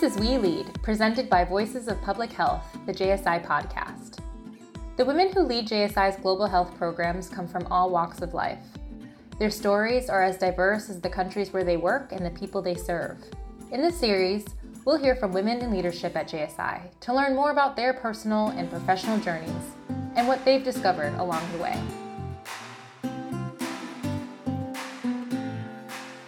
This 0.00 0.16
is 0.16 0.18
We 0.18 0.38
Lead, 0.38 0.82
presented 0.82 1.28
by 1.28 1.44
Voices 1.44 1.86
of 1.86 2.00
Public 2.00 2.32
Health, 2.32 2.64
the 2.86 2.92
JSI 2.92 3.44
podcast. 3.44 4.16
The 4.96 5.04
women 5.04 5.30
who 5.30 5.42
lead 5.42 5.68
JSI's 5.68 6.18
global 6.22 6.46
health 6.46 6.74
programs 6.78 7.28
come 7.28 7.46
from 7.46 7.66
all 7.66 7.90
walks 7.90 8.22
of 8.22 8.32
life. 8.32 8.62
Their 9.38 9.50
stories 9.50 10.08
are 10.08 10.22
as 10.22 10.38
diverse 10.38 10.88
as 10.88 11.02
the 11.02 11.10
countries 11.10 11.52
where 11.52 11.64
they 11.64 11.76
work 11.76 12.12
and 12.12 12.24
the 12.24 12.30
people 12.30 12.62
they 12.62 12.76
serve. 12.76 13.18
In 13.72 13.82
this 13.82 14.00
series, 14.00 14.46
we'll 14.86 14.96
hear 14.96 15.16
from 15.16 15.32
women 15.32 15.58
in 15.58 15.70
leadership 15.70 16.16
at 16.16 16.30
JSI 16.30 16.98
to 17.00 17.14
learn 17.14 17.36
more 17.36 17.50
about 17.50 17.76
their 17.76 17.92
personal 17.92 18.48
and 18.56 18.70
professional 18.70 19.18
journeys 19.18 19.74
and 20.16 20.26
what 20.26 20.42
they've 20.46 20.64
discovered 20.64 21.12
along 21.18 21.46
the 21.52 21.58
way. 21.58 21.78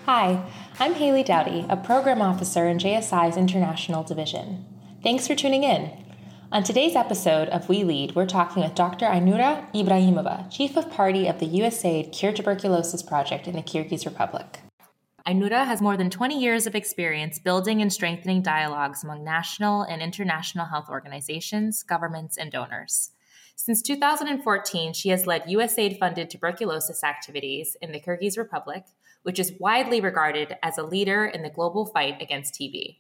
Hi, 0.05 0.43
I'm 0.79 0.95
Haley 0.95 1.23
Dowdy, 1.23 1.67
a 1.69 1.77
program 1.77 2.23
officer 2.23 2.67
in 2.67 2.79
JSI's 2.79 3.37
International 3.37 4.03
Division. 4.03 4.65
Thanks 5.03 5.29
for 5.29 5.35
tuning 5.35 5.65
in. 5.65 5.93
On 6.51 6.65
today's 6.65 6.97
episode 6.97 7.49
of 7.49 7.69
We 7.69 7.85
Lead, 7.85 8.15
we're 8.15 8.27
talking 8.27 8.63
with 8.63 8.75
Dr. 8.75 9.05
Ainura 9.05 9.71
Ibraimova, 9.75 10.51
Chief 10.51 10.77
of 10.77 10.91
Party 10.91 11.29
of 11.29 11.39
the 11.39 11.47
USAID 11.47 12.11
Cure 12.13 12.33
Tuberculosis 12.33 13.03
Project 13.03 13.47
in 13.47 13.55
the 13.55 13.63
Kyrgyz 13.63 14.07
Republic. 14.07 14.61
Ainura 15.29 15.67
has 15.67 15.83
more 15.83 15.97
than 15.99 16.09
20 16.09 16.41
years 16.41 16.67
of 16.67 16.75
experience 16.75 17.39
building 17.39 17.83
and 17.83 17.93
strengthening 17.93 18.41
dialogues 18.41 19.05
among 19.05 19.23
national 19.23 19.83
and 19.83 20.01
international 20.01 20.67
health 20.67 20.89
organizations, 20.89 21.83
governments, 21.83 22.39
and 22.39 22.51
donors. 22.51 23.13
Since 23.57 23.83
2014, 23.83 24.95
she 24.95 25.11
has 25.11 25.27
led 25.27 25.45
USAID 25.45 25.99
funded 25.99 26.31
tuberculosis 26.31 27.05
activities 27.05 27.77
in 27.81 27.93
the 27.93 28.01
Kyrgyz 28.01 28.39
Republic, 28.39 28.85
which 29.23 29.39
is 29.39 29.53
widely 29.59 30.01
regarded 30.01 30.57
as 30.63 30.79
a 30.79 30.83
leader 30.83 31.25
in 31.25 31.43
the 31.43 31.51
global 31.51 31.87
fight 31.87 32.21
against 32.21 32.55
TB. 32.55 32.99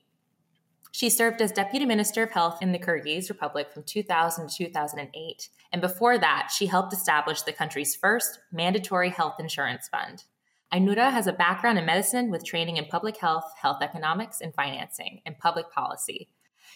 She 0.92 1.09
served 1.09 1.41
as 1.41 1.53
Deputy 1.53 1.87
Minister 1.87 2.23
of 2.23 2.33
Health 2.33 2.61
in 2.61 2.73
the 2.73 2.78
Kyrgyz 2.78 3.31
Republic 3.31 3.73
from 3.73 3.83
2000 3.83 4.48
to 4.48 4.56
2008, 4.67 5.48
and 5.73 5.81
before 5.81 6.19
that, 6.19 6.50
she 6.55 6.67
helped 6.67 6.93
establish 6.93 7.43
the 7.43 7.53
country's 7.53 7.97
first 7.97 8.39
mandatory 8.53 9.09
health 9.09 9.37
insurance 9.41 9.89
fund. 9.89 10.25
Ainura 10.73 11.11
has 11.11 11.27
a 11.27 11.33
background 11.33 11.78
in 11.78 11.87
medicine 11.87 12.31
with 12.31 12.45
training 12.45 12.77
in 12.77 12.84
public 12.87 13.17
health, 13.17 13.50
health 13.61 13.83
economics, 13.83 14.41
and 14.41 14.55
financing, 14.55 15.20
and 15.25 15.39
public 15.39 15.70
policy. 15.70 16.28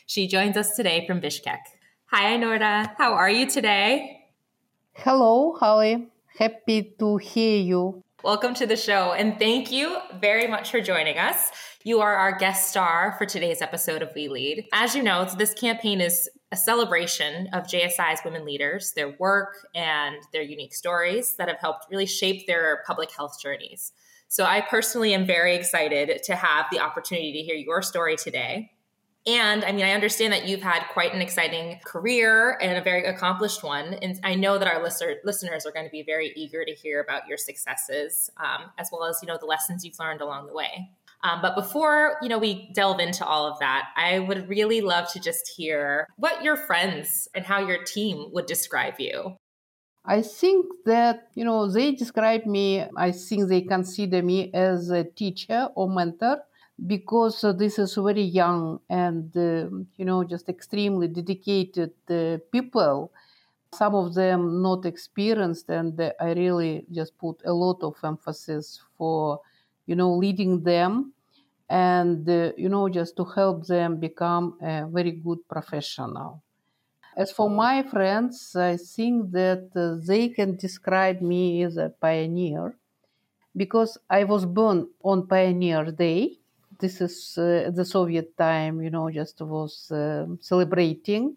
She 0.06 0.28
joins 0.28 0.56
us 0.56 0.76
today 0.76 1.06
from 1.06 1.20
Bishkek. 1.20 1.60
Hi, 2.06 2.36
Ainura. 2.36 2.94
How 2.96 3.12
are 3.14 3.30
you 3.30 3.46
today? 3.46 4.30
Hello, 4.92 5.56
Holly. 5.58 6.08
Happy 6.38 6.94
to 6.98 7.16
hear 7.18 7.58
you. 7.58 8.02
Welcome 8.24 8.54
to 8.54 8.66
the 8.66 8.78
show, 8.78 9.12
and 9.12 9.38
thank 9.38 9.70
you 9.70 9.98
very 10.18 10.48
much 10.48 10.70
for 10.70 10.80
joining 10.80 11.18
us. 11.18 11.50
You 11.84 12.00
are 12.00 12.14
our 12.14 12.32
guest 12.32 12.70
star 12.70 13.14
for 13.18 13.26
today's 13.26 13.60
episode 13.60 14.00
of 14.00 14.10
We 14.14 14.28
Lead. 14.28 14.64
As 14.72 14.94
you 14.94 15.02
know, 15.02 15.26
this 15.36 15.52
campaign 15.52 16.00
is 16.00 16.26
a 16.50 16.56
celebration 16.56 17.48
of 17.52 17.64
JSI's 17.64 18.20
women 18.24 18.46
leaders, 18.46 18.94
their 18.96 19.14
work, 19.18 19.68
and 19.74 20.16
their 20.32 20.40
unique 20.40 20.74
stories 20.74 21.34
that 21.36 21.48
have 21.48 21.58
helped 21.58 21.90
really 21.90 22.06
shape 22.06 22.46
their 22.46 22.82
public 22.86 23.12
health 23.12 23.36
journeys. 23.40 23.92
So, 24.28 24.44
I 24.44 24.62
personally 24.62 25.12
am 25.12 25.26
very 25.26 25.54
excited 25.54 26.22
to 26.24 26.34
have 26.34 26.66
the 26.72 26.80
opportunity 26.80 27.32
to 27.32 27.40
hear 27.40 27.54
your 27.54 27.82
story 27.82 28.16
today. 28.16 28.72
And 29.26 29.64
I 29.64 29.72
mean, 29.72 29.84
I 29.84 29.90
understand 29.90 30.32
that 30.32 30.46
you've 30.46 30.62
had 30.62 30.84
quite 30.92 31.12
an 31.12 31.20
exciting 31.20 31.80
career 31.84 32.56
and 32.60 32.78
a 32.78 32.80
very 32.80 33.04
accomplished 33.04 33.64
one. 33.64 33.94
And 33.94 34.20
I 34.22 34.36
know 34.36 34.56
that 34.56 34.68
our 34.68 34.80
listener, 34.80 35.16
listeners 35.24 35.66
are 35.66 35.72
going 35.72 35.84
to 35.84 35.90
be 35.90 36.02
very 36.02 36.32
eager 36.36 36.64
to 36.64 36.72
hear 36.72 37.00
about 37.00 37.26
your 37.26 37.36
successes, 37.36 38.30
um, 38.36 38.70
as 38.78 38.90
well 38.92 39.04
as, 39.04 39.18
you 39.22 39.26
know, 39.26 39.36
the 39.38 39.46
lessons 39.46 39.84
you've 39.84 39.98
learned 39.98 40.20
along 40.20 40.46
the 40.46 40.54
way. 40.54 40.90
Um, 41.24 41.40
but 41.42 41.56
before, 41.56 42.18
you 42.22 42.28
know, 42.28 42.38
we 42.38 42.70
delve 42.72 43.00
into 43.00 43.26
all 43.26 43.50
of 43.50 43.58
that, 43.58 43.88
I 43.96 44.20
would 44.20 44.48
really 44.48 44.80
love 44.80 45.10
to 45.12 45.20
just 45.20 45.48
hear 45.56 46.06
what 46.16 46.44
your 46.44 46.56
friends 46.56 47.26
and 47.34 47.44
how 47.44 47.66
your 47.66 47.82
team 47.82 48.28
would 48.32 48.46
describe 48.46 49.00
you. 49.00 49.36
I 50.04 50.22
think 50.22 50.66
that, 50.84 51.30
you 51.34 51.44
know, 51.44 51.68
they 51.68 51.90
describe 51.90 52.46
me, 52.46 52.84
I 52.96 53.10
think 53.10 53.48
they 53.48 53.62
consider 53.62 54.22
me 54.22 54.52
as 54.54 54.90
a 54.90 55.02
teacher 55.02 55.68
or 55.74 55.90
mentor 55.90 56.42
because 56.86 57.42
uh, 57.42 57.52
this 57.52 57.78
is 57.78 57.94
very 57.94 58.22
young 58.22 58.80
and 58.90 59.34
uh, 59.36 59.68
you 59.96 60.04
know 60.04 60.24
just 60.24 60.48
extremely 60.48 61.08
dedicated 61.08 61.92
uh, 62.10 62.38
people 62.52 63.10
some 63.72 63.94
of 63.94 64.14
them 64.14 64.62
not 64.62 64.84
experienced 64.84 65.68
and 65.70 66.00
i 66.20 66.32
really 66.34 66.84
just 66.92 67.16
put 67.18 67.40
a 67.44 67.52
lot 67.52 67.82
of 67.82 67.96
emphasis 68.04 68.82
for 68.96 69.40
you 69.86 69.96
know 69.96 70.12
leading 70.14 70.62
them 70.64 71.12
and 71.70 72.28
uh, 72.28 72.52
you 72.56 72.68
know 72.68 72.88
just 72.88 73.16
to 73.16 73.24
help 73.24 73.66
them 73.66 73.98
become 73.98 74.56
a 74.62 74.86
very 74.88 75.10
good 75.12 75.38
professional. 75.48 76.42
As 77.16 77.32
for 77.32 77.50
my 77.50 77.82
friends 77.82 78.56
i 78.56 78.76
think 78.76 79.32
that 79.32 79.64
uh, 79.76 79.96
they 80.06 80.28
can 80.28 80.56
describe 80.56 81.20
me 81.22 81.62
as 81.64 81.76
a 81.76 81.90
pioneer 81.90 82.76
because 83.56 83.98
i 84.10 84.24
was 84.24 84.44
born 84.46 84.78
on 85.02 85.26
pioneer 85.26 85.84
day 85.92 86.38
this 86.78 87.00
is 87.00 87.38
uh, 87.38 87.70
the 87.74 87.84
Soviet 87.84 88.36
time, 88.36 88.80
you 88.82 88.90
know, 88.90 89.10
just 89.10 89.40
was 89.40 89.90
uh, 89.90 90.26
celebrating. 90.40 91.36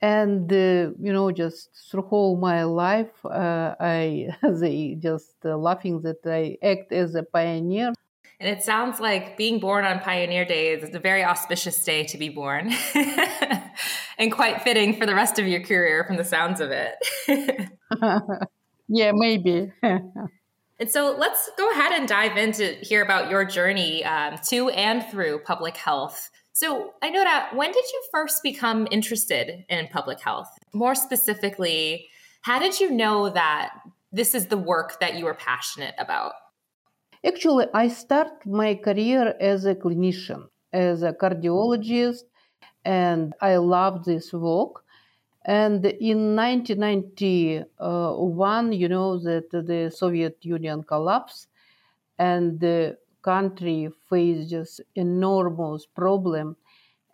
And, 0.00 0.52
uh, 0.52 0.94
you 1.00 1.12
know, 1.12 1.32
just 1.32 1.70
through 1.90 2.02
whole 2.02 2.36
my 2.36 2.62
life, 2.62 3.24
uh, 3.24 3.74
I, 3.80 4.28
they 4.42 4.96
just 4.98 5.34
uh, 5.44 5.56
laughing 5.56 6.00
that 6.02 6.24
I 6.24 6.56
act 6.64 6.92
as 6.92 7.14
a 7.14 7.22
pioneer. 7.22 7.92
And 8.40 8.48
it 8.48 8.62
sounds 8.62 9.00
like 9.00 9.36
being 9.36 9.58
born 9.58 9.84
on 9.84 9.98
Pioneer 9.98 10.44
Day 10.44 10.68
is 10.68 10.94
a 10.94 11.00
very 11.00 11.24
auspicious 11.24 11.82
day 11.82 12.04
to 12.04 12.16
be 12.16 12.28
born 12.28 12.72
and 14.18 14.30
quite 14.30 14.62
fitting 14.62 14.94
for 14.96 15.06
the 15.06 15.14
rest 15.14 15.40
of 15.40 15.48
your 15.48 15.60
career 15.60 16.04
from 16.04 16.16
the 16.16 16.24
sounds 16.24 16.60
of 16.60 16.70
it. 16.70 16.94
yeah, 18.88 19.10
maybe. 19.12 19.72
And 20.80 20.90
so 20.90 21.16
let's 21.18 21.50
go 21.58 21.70
ahead 21.72 21.92
and 21.92 22.06
dive 22.06 22.36
into 22.36 22.76
hear 22.82 23.02
about 23.02 23.30
your 23.30 23.44
journey 23.44 24.04
um, 24.04 24.36
to 24.48 24.68
and 24.70 25.04
through 25.10 25.40
public 25.40 25.76
health. 25.76 26.30
So 26.52 26.94
I 27.02 27.10
know 27.10 27.24
that 27.24 27.54
when 27.54 27.72
did 27.72 27.84
you 27.92 28.02
first 28.12 28.42
become 28.42 28.86
interested 28.90 29.64
in 29.68 29.88
public 29.88 30.20
health? 30.20 30.48
More 30.72 30.94
specifically, 30.94 32.08
how 32.42 32.58
did 32.58 32.78
you 32.80 32.90
know 32.90 33.28
that 33.30 33.70
this 34.12 34.34
is 34.34 34.46
the 34.46 34.56
work 34.56 35.00
that 35.00 35.16
you 35.16 35.24
were 35.24 35.34
passionate 35.34 35.94
about? 35.98 36.32
Actually, 37.26 37.66
I 37.74 37.88
started 37.88 38.46
my 38.46 38.76
career 38.76 39.34
as 39.40 39.64
a 39.64 39.74
clinician, 39.74 40.46
as 40.72 41.02
a 41.02 41.12
cardiologist, 41.12 42.22
and 42.84 43.34
I 43.40 43.56
love 43.56 44.04
this 44.04 44.32
work. 44.32 44.84
And 45.48 45.84
in 45.84 46.36
1991, 46.36 48.72
you 48.72 48.88
know 48.88 49.18
that 49.18 49.50
the 49.50 49.90
Soviet 49.90 50.38
Union 50.44 50.84
collapsed 50.84 51.48
and 52.18 52.60
the 52.60 52.98
country 53.22 53.88
faced 54.08 54.50
just 54.50 54.80
enormous 54.94 55.86
problem. 55.86 56.56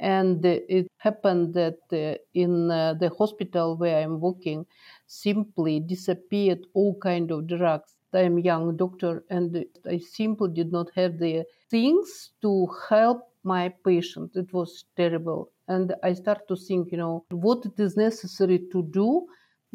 And 0.01 0.45
it 0.45 0.89
happened 0.99 1.55
that 1.55 1.79
uh, 1.93 2.19
in 2.35 2.71
uh, 2.71 2.93
the 2.95 3.09
hospital 3.11 3.77
where 3.79 4.03
I'm 4.03 4.21
working, 4.21 4.67
simply 5.07 5.81
disappeared 5.81 6.67
all 6.75 6.95
kind 6.99 7.31
of 7.31 7.47
drugs. 7.47 7.97
I'm 8.13 8.39
young 8.39 8.77
doctor 8.77 9.25
and 9.31 9.65
I 9.87 9.97
simply 9.99 10.51
did 10.53 10.73
not 10.73 10.91
have 10.97 11.19
the 11.19 11.45
things 11.71 12.33
to 12.43 12.67
help 12.91 13.31
my 13.45 13.69
patient. 13.71 14.33
It 14.37 14.53
was 14.53 14.85
terrible 14.97 15.51
and 15.69 15.95
i 16.03 16.13
start 16.13 16.47
to 16.49 16.57
think 16.57 16.93
you 16.93 16.99
know 16.99 17.25
what 17.31 17.65
it 17.65 17.79
is 17.79 17.97
necessary 17.97 18.59
to 18.71 18.83
do 18.83 19.27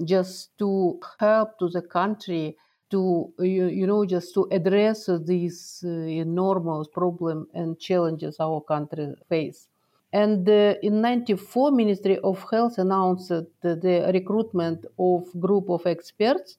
just 0.05 0.57
to 0.57 0.99
help 1.19 1.57
to 1.59 1.69
the 1.69 1.81
country 1.81 2.55
to 2.89 3.31
you, 3.39 3.85
know 3.87 4.05
just 4.05 4.33
to 4.33 4.47
address 4.51 5.09
these 5.25 5.83
uh, 5.85 5.89
enormous 5.89 6.87
problem 6.87 7.47
and 7.53 7.79
challenges 7.79 8.37
our 8.39 8.61
country 8.61 9.13
face. 9.27 9.67
And 10.11 10.49
uh, 10.49 10.73
in 10.81 11.01
94 11.01 11.71
ministry 11.71 12.17
of 12.23 12.43
health 12.49 12.79
announced 12.79 13.29
the 13.29 14.11
recruitment 14.11 14.85
of 14.97 15.27
group 15.39 15.69
of 15.69 15.85
experts 15.85 16.57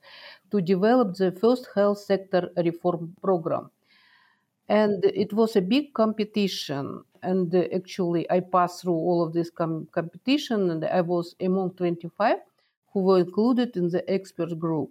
to 0.53 0.61
develop 0.61 1.17
the 1.17 1.33
first 1.33 1.69
health 1.75 1.99
sector 1.99 2.49
reform 2.57 3.17
program 3.21 3.71
and 4.79 5.05
it 5.05 5.33
was 5.33 5.57
a 5.57 5.63
big 5.63 5.95
competition. 5.95 7.05
And 7.23 7.55
actually 7.81 8.23
i 8.31 8.41
passed 8.41 8.77
through 8.83 9.01
all 9.09 9.21
of 9.27 9.35
this 9.35 9.51
com- 9.51 9.87
competition 9.99 10.71
and 10.71 10.83
i 10.87 11.03
was 11.03 11.37
among 11.49 11.75
25 11.75 12.39
who 12.93 13.01
were 13.09 13.19
included 13.19 13.77
in 13.77 13.89
the 13.91 14.03
expert 14.11 14.59
group. 14.59 14.91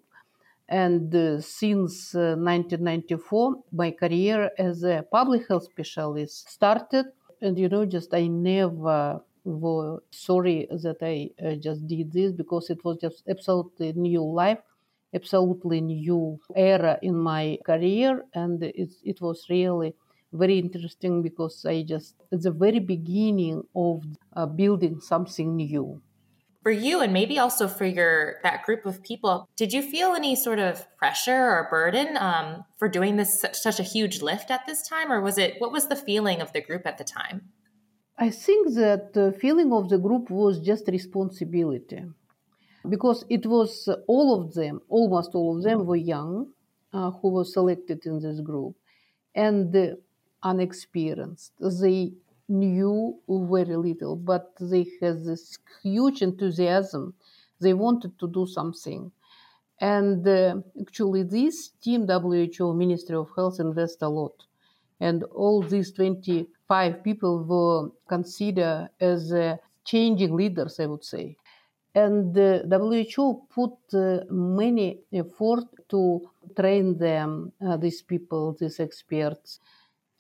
And 0.70 1.14
uh, 1.16 1.42
since 1.42 2.14
uh, 2.16 2.36
1994 2.38 3.64
my 3.72 3.92
career 3.92 4.52
as 4.60 4.84
a 4.84 5.06
public 5.12 5.48
health 5.48 5.66
specialist 5.66 6.50
started. 6.50 7.08
And 7.42 7.58
you 7.58 7.70
know 7.70 7.86
just 7.86 8.14
i 8.14 8.28
never 8.28 9.22
was 9.46 10.02
sorry 10.12 10.68
that 10.86 10.98
i 11.02 11.32
uh, 11.44 11.56
just 11.56 11.88
did 11.88 12.12
this 12.12 12.32
because 12.34 12.70
it 12.70 12.84
was 12.86 12.98
just 13.06 13.24
absolutely 13.28 13.94
new 13.94 14.24
life 14.24 14.60
absolutely 15.14 15.82
new 15.82 16.40
era 16.56 17.00
in 17.02 17.16
my 17.16 17.58
career 17.66 18.24
and 18.34 18.64
it, 18.64 18.92
it 19.04 19.22
was 19.22 19.46
really 19.50 19.94
very 20.34 20.60
interesting 20.60 21.22
because 21.22 21.66
I 21.66 21.84
just, 21.84 22.16
at 22.32 22.42
the 22.42 22.52
very 22.52 22.80
beginning 22.80 23.64
of 23.76 24.04
uh, 24.36 24.46
building 24.46 25.00
something 25.00 25.56
new. 25.56 26.02
For 26.62 26.72
you, 26.72 27.00
and 27.00 27.14
maybe 27.14 27.40
also 27.40 27.68
for 27.68 27.86
your 27.86 28.36
that 28.44 28.64
group 28.64 28.86
of 28.86 29.02
people, 29.02 29.48
did 29.56 29.72
you 29.72 29.82
feel 29.82 30.14
any 30.14 30.36
sort 30.36 30.60
of 30.60 30.86
pressure 30.98 31.32
or 31.34 31.68
burden 31.72 32.18
um, 32.18 32.66
for 32.78 32.90
doing 32.90 33.16
this 33.16 33.40
such, 33.40 33.56
such 33.56 33.80
a 33.80 33.84
huge 33.84 34.22
lift 34.22 34.52
at 34.52 34.66
this 34.68 34.86
time, 34.88 35.10
or 35.10 35.22
was 35.22 35.38
it 35.38 35.56
what 35.60 35.72
was 35.72 35.88
the 35.88 35.96
feeling 35.96 36.42
of 36.42 36.52
the 36.52 36.62
group 36.62 36.86
at 36.86 36.98
the 36.98 37.06
time? 37.06 37.44
I 38.18 38.30
think 38.30 38.76
that 38.76 39.14
the 39.14 39.32
feeling 39.32 39.72
of 39.72 39.88
the 39.88 39.98
group 39.98 40.30
was 40.30 40.60
just 40.60 40.90
responsibility 40.90 42.04
because 42.90 43.26
it 43.30 43.46
was 43.46 43.90
all 44.08 44.42
of 44.42 44.54
them, 44.54 44.82
almost 44.90 45.36
all 45.36 45.58
of 45.58 45.64
them 45.64 45.86
were 45.86 45.96
young 45.96 46.54
uh, 46.94 47.12
who 47.12 47.30
were 47.30 47.46
selected 47.46 48.06
in 48.06 48.20
this 48.20 48.42
group 48.42 48.76
and 49.36 49.76
uh, 49.76 49.96
unexperienced. 50.44 51.54
They 51.60 52.14
knew 52.50 53.20
very 53.30 53.76
little, 53.78 54.16
but 54.16 54.54
they 54.60 54.88
had 55.02 55.24
this 55.26 55.58
huge 55.84 56.22
enthusiasm. 56.22 57.14
They 57.62 57.74
wanted 57.74 58.18
to 58.20 58.28
do 58.28 58.48
something. 58.48 59.12
And 59.82 60.28
uh, 60.28 60.58
actually, 60.82 61.24
this 61.24 61.70
team, 61.82 62.08
WHO, 62.08 62.74
Ministry 62.74 63.16
of 63.16 63.30
Health, 63.36 63.60
invest 63.60 64.02
a 64.02 64.10
lot. 64.10 64.46
And 65.00 65.24
all 65.26 65.62
these 65.64 65.92
25 65.94 67.04
people 67.04 67.44
were 67.44 67.90
considered 68.10 68.90
as 69.00 69.32
uh, 69.32 69.58
changing 69.86 70.36
leaders, 70.36 70.80
I 70.80 70.88
would 70.88 71.06
say. 71.06 71.38
And 71.96 72.34
the 72.34 72.68
WHO 72.70 73.48
put 73.50 73.74
uh, 73.94 74.24
many 74.30 75.00
effort 75.12 75.66
to 75.90 76.22
train 76.56 76.98
them, 76.98 77.52
uh, 77.66 77.78
these 77.78 78.02
people, 78.02 78.56
these 78.60 78.80
experts. 78.80 79.60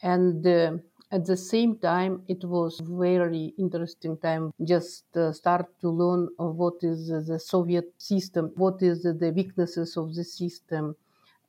And 0.01 0.45
uh, 0.48 0.77
at 1.12 1.25
the 1.25 1.38
same 1.38 1.77
time, 1.77 2.24
it 2.27 2.44
was 2.44 2.80
very 2.83 3.54
interesting 3.57 4.18
time 4.18 4.51
just 4.63 5.06
start 5.33 5.68
to 5.81 5.89
learn 5.89 6.30
what 6.38 6.75
is 6.81 7.07
the 7.07 7.39
Soviet 7.39 7.94
system, 7.98 8.51
what 8.56 8.81
is 8.81 9.04
the 9.04 9.33
weaknesses 9.36 9.98
of 9.98 10.16
the 10.16 10.24
system, 10.24 10.95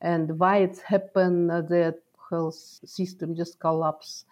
and 0.01 0.39
why 0.39 0.59
it's 0.59 0.81
happened 0.81 1.51
that 1.51 1.99
health 2.31 2.55
system 2.55 3.35
just 3.35 3.59
collapse 3.59 4.25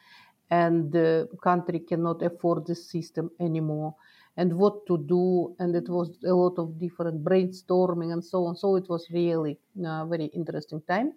and 0.51 0.93
the 0.93 1.29
country 1.43 1.81
cannot 1.81 2.23
afford 2.23 2.67
this 2.67 2.89
system 2.89 3.31
anymore 3.39 3.95
and 4.39 4.53
what 4.53 4.87
to 4.87 4.97
do 5.17 5.55
and 5.59 5.75
it 5.75 5.89
was 5.89 6.09
a 6.25 6.35
lot 6.43 6.55
of 6.59 6.79
different 6.79 7.23
brainstorming 7.23 8.13
and 8.13 8.25
so 8.25 8.45
on 8.47 8.57
so 8.57 8.77
it 8.77 8.89
was 8.89 9.07
really 9.13 9.59
a 9.85 10.07
very 10.07 10.27
interesting 10.41 10.81
time 10.89 11.13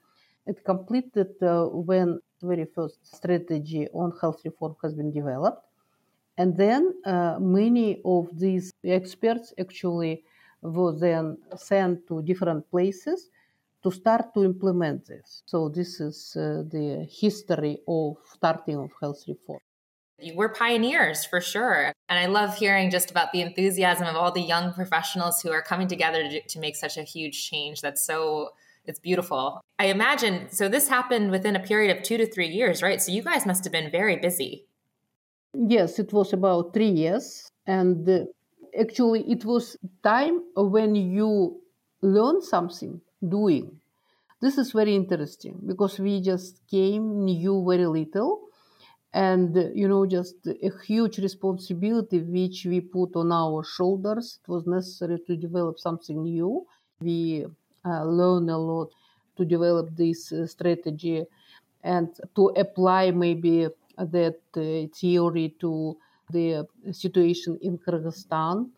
it 0.47 0.57
completed 0.65 1.31
uh, 1.41 1.65
when 1.89 2.19
very 2.41 2.65
first 2.75 2.97
strategy 3.17 3.87
on 3.93 4.11
health 4.19 4.41
reform 4.43 4.75
has 4.83 4.93
been 4.93 5.11
developed 5.11 5.63
and 6.37 6.57
then 6.57 6.93
uh, 7.05 7.37
many 7.39 8.01
of 8.03 8.27
these 8.37 8.73
experts 8.83 9.53
actually 9.59 10.23
were 10.61 10.95
then 10.97 11.37
sent 11.55 12.07
to 12.07 12.21
different 12.23 12.69
places 12.71 13.29
to 13.83 13.91
start 13.91 14.33
to 14.33 14.43
implement 14.43 15.05
this. 15.07 15.43
So 15.45 15.69
this 15.69 15.99
is 15.99 16.35
uh, 16.35 16.63
the 16.69 17.07
history 17.09 17.79
of 17.87 18.17
starting 18.25 18.77
of 18.77 18.91
health 19.01 19.23
reform. 19.27 19.59
Were 20.35 20.49
pioneers 20.49 21.25
for 21.25 21.41
sure. 21.41 21.93
And 22.09 22.19
I 22.19 22.25
love 22.27 22.55
hearing 22.55 22.91
just 22.91 23.09
about 23.09 23.31
the 23.31 23.41
enthusiasm 23.41 24.07
of 24.07 24.15
all 24.15 24.31
the 24.31 24.41
young 24.41 24.73
professionals 24.73 25.41
who 25.41 25.51
are 25.51 25.61
coming 25.61 25.87
together 25.87 26.27
to, 26.29 26.41
to 26.41 26.59
make 26.59 26.75
such 26.75 26.97
a 26.97 27.03
huge 27.03 27.49
change. 27.49 27.81
That's 27.81 28.05
so, 28.05 28.49
it's 28.85 28.99
beautiful. 28.99 29.61
I 29.79 29.85
imagine, 29.85 30.49
so 30.51 30.67
this 30.67 30.87
happened 30.87 31.31
within 31.31 31.55
a 31.55 31.59
period 31.59 31.95
of 31.95 32.03
two 32.03 32.17
to 32.17 32.25
three 32.25 32.49
years, 32.49 32.83
right? 32.83 33.01
So 33.01 33.11
you 33.11 33.23
guys 33.23 33.45
must 33.45 33.63
have 33.63 33.73
been 33.73 33.89
very 33.89 34.17
busy. 34.17 34.65
Yes, 35.53 35.99
it 35.99 36.13
was 36.13 36.33
about 36.33 36.73
three 36.73 36.89
years. 36.89 37.49
And 37.65 38.07
uh, 38.07 38.25
actually, 38.79 39.23
it 39.29 39.43
was 39.45 39.77
time 40.03 40.41
when 40.55 40.95
you 40.95 41.61
learn 42.01 42.41
something 42.41 43.01
doing. 43.27 43.79
This 44.41 44.57
is 44.57 44.71
very 44.71 44.95
interesting 44.95 45.59
because 45.65 45.99
we 45.99 46.19
just 46.21 46.61
came, 46.69 47.25
knew 47.25 47.63
very 47.67 47.85
little, 47.85 48.47
and 49.13 49.55
you 49.75 49.87
know, 49.87 50.05
just 50.05 50.35
a 50.47 50.71
huge 50.85 51.17
responsibility 51.19 52.19
which 52.21 52.65
we 52.65 52.79
put 52.81 53.15
on 53.15 53.31
our 53.31 53.63
shoulders. 53.63 54.39
It 54.43 54.49
was 54.51 54.65
necessary 54.65 55.19
to 55.27 55.35
develop 55.37 55.79
something 55.79 56.23
new. 56.23 56.65
We 57.01 57.45
uh, 57.85 58.05
learn 58.05 58.49
a 58.49 58.57
lot 58.57 58.89
to 59.37 59.45
develop 59.45 59.95
this 59.95 60.31
uh, 60.31 60.47
strategy 60.47 61.25
and 61.83 62.09
to 62.35 62.49
apply 62.57 63.11
maybe 63.11 63.67
that 63.97 64.39
uh, 64.55 64.87
theory 64.95 65.55
to 65.59 65.97
the 66.31 66.65
situation 66.91 67.57
in 67.61 67.77
Kyrgyzstan. 67.77 68.69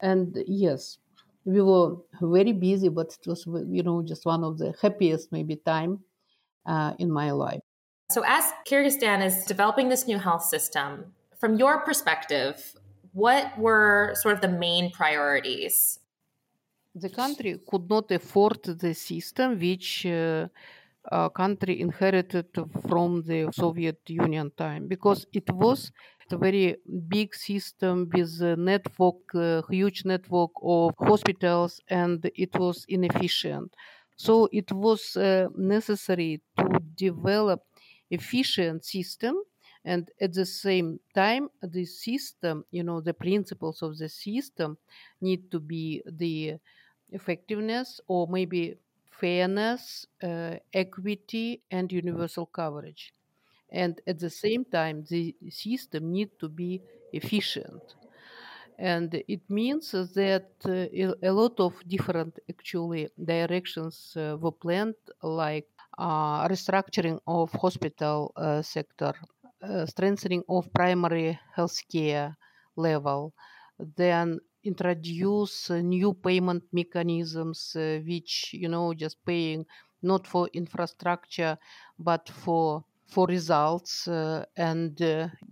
And 0.00 0.36
yes, 0.46 0.98
we 1.44 1.60
were 1.62 1.96
very 2.22 2.52
busy, 2.52 2.88
but 2.88 3.16
it 3.20 3.26
was, 3.28 3.46
you 3.68 3.82
know, 3.82 4.02
just 4.02 4.26
one 4.26 4.44
of 4.44 4.58
the 4.58 4.74
happiest 4.82 5.32
maybe 5.32 5.56
time 5.56 6.04
uh, 6.66 6.94
in 7.00 7.10
my 7.12 7.32
life. 7.32 7.63
So, 8.10 8.22
as 8.26 8.44
Kyrgyzstan 8.68 9.24
is 9.24 9.44
developing 9.44 9.88
this 9.88 10.06
new 10.06 10.18
health 10.18 10.44
system, 10.44 11.14
from 11.38 11.56
your 11.56 11.80
perspective, 11.80 12.74
what 13.12 13.58
were 13.58 14.14
sort 14.20 14.34
of 14.34 14.40
the 14.40 14.48
main 14.48 14.90
priorities? 14.90 15.98
The 16.94 17.08
country 17.08 17.58
could 17.68 17.88
not 17.88 18.10
afford 18.10 18.62
the 18.62 18.94
system 18.94 19.58
which 19.58 20.06
uh, 20.06 20.48
uh, 21.10 21.28
country 21.30 21.80
inherited 21.80 22.46
from 22.88 23.22
the 23.22 23.50
Soviet 23.52 24.00
Union 24.06 24.52
time 24.56 24.86
because 24.86 25.26
it 25.32 25.50
was 25.50 25.90
a 26.30 26.36
very 26.36 26.76
big 27.08 27.34
system 27.34 28.08
with 28.12 28.40
a 28.40 28.56
network, 28.56 29.34
a 29.34 29.62
huge 29.68 30.04
network 30.04 30.52
of 30.62 30.94
hospitals, 30.98 31.80
and 31.88 32.30
it 32.34 32.54
was 32.58 32.84
inefficient. 32.88 33.74
So 34.16 34.48
it 34.52 34.70
was 34.72 35.16
uh, 35.16 35.48
necessary 35.56 36.40
to 36.58 36.80
develop 36.94 37.62
efficient 38.14 38.84
system 38.84 39.34
and 39.84 40.10
at 40.20 40.32
the 40.34 40.46
same 40.46 41.00
time 41.14 41.48
the 41.62 41.84
system 41.84 42.64
you 42.70 42.82
know 42.82 43.00
the 43.00 43.14
principles 43.14 43.82
of 43.82 43.98
the 43.98 44.08
system 44.08 44.78
need 45.20 45.50
to 45.50 45.60
be 45.60 46.02
the 46.06 46.58
effectiveness 47.10 48.00
or 48.08 48.26
maybe 48.28 48.76
fairness, 49.10 50.06
uh, 50.22 50.56
equity, 50.72 51.62
and 51.70 51.92
universal 51.92 52.46
coverage. 52.46 53.14
And 53.70 54.00
at 54.06 54.18
the 54.20 54.30
same 54.30 54.64
time, 54.64 55.04
the 55.10 55.36
system 55.50 56.12
need 56.12 56.30
to 56.40 56.48
be 56.48 56.82
efficient. 57.12 57.96
And 58.78 59.14
it 59.28 59.42
means 59.48 59.92
that 59.92 60.50
uh, 60.66 61.26
a 61.26 61.32
lot 61.32 61.60
of 61.60 61.74
different 61.86 62.38
actually 62.50 63.08
directions 63.22 64.16
uh, 64.16 64.36
were 64.40 64.52
planned, 64.52 64.96
like 65.22 65.68
restructuring 65.98 67.18
of 67.26 67.52
hospital 67.52 68.32
uh, 68.36 68.62
sector, 68.62 69.12
uh, 69.62 69.86
strengthening 69.86 70.42
of 70.48 70.72
primary 70.72 71.38
healthcare 71.56 72.34
level, 72.76 73.34
then 73.78 74.38
introduce 74.64 75.70
uh, 75.70 75.80
new 75.80 76.14
payment 76.14 76.64
mechanisms 76.72 77.76
uh, 77.76 78.00
which 78.06 78.50
you 78.52 78.68
know 78.68 78.94
just 78.94 79.22
paying 79.26 79.64
not 80.02 80.26
for 80.26 80.48
infrastructure 80.54 81.58
but 81.98 82.28
for 82.28 82.84
for 83.06 83.26
results 83.26 84.08
uh, 84.08 84.44
and 84.56 85.00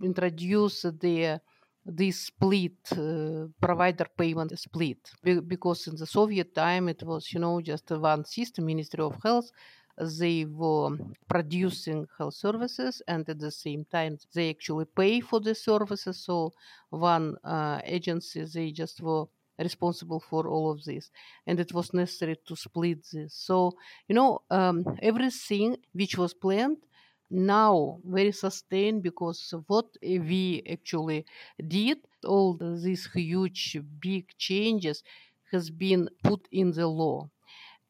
introduce 0.01 0.81
the 0.99 1.39
this 1.85 2.27
split 2.27 2.77
uh, 2.93 3.45
provider 3.59 4.05
payment 4.17 4.57
split. 4.57 5.11
Because 5.23 5.87
in 5.87 5.95
the 5.95 6.05
soviet 6.05 6.55
time 6.55 6.89
it 6.89 7.03
was 7.03 7.31
you 7.33 7.39
know 7.39 7.59
just 7.61 7.89
one 7.91 8.25
system 8.25 8.65
ministry 8.65 9.03
of 9.03 9.15
health 9.21 9.51
they 9.97 10.45
were 10.45 10.97
producing 11.29 12.07
health 12.17 12.33
services 12.33 13.01
and 13.07 13.27
at 13.29 13.39
the 13.39 13.51
same 13.51 13.85
time 13.85 14.17
they 14.33 14.49
actually 14.49 14.85
pay 14.85 15.19
for 15.19 15.39
the 15.39 15.55
services. 15.55 16.17
So 16.17 16.53
one 16.89 17.37
uh, 17.43 17.81
agency 17.83 18.43
they 18.45 18.71
just 18.71 19.01
were 19.01 19.25
responsible 19.59 20.19
for 20.19 20.47
all 20.47 20.71
of 20.71 20.83
this 20.83 21.11
and 21.45 21.59
it 21.59 21.71
was 21.73 21.93
necessary 21.93 22.37
to 22.47 22.55
split 22.55 23.05
this. 23.11 23.33
So 23.35 23.73
you 24.07 24.15
know 24.15 24.41
um, 24.49 24.83
everything 25.01 25.77
which 25.93 26.17
was 26.17 26.33
planned 26.33 26.85
now 27.29 27.99
very 28.05 28.31
sustained 28.31 29.01
because 29.03 29.53
what 29.67 29.87
we 30.01 30.61
actually 30.69 31.25
did 31.67 31.97
all 32.25 32.53
these 32.57 33.05
huge 33.11 33.77
big 33.99 34.27
changes 34.37 35.03
has 35.51 35.69
been 35.69 36.09
put 36.23 36.47
in 36.51 36.71
the 36.71 36.87
law 36.87 37.29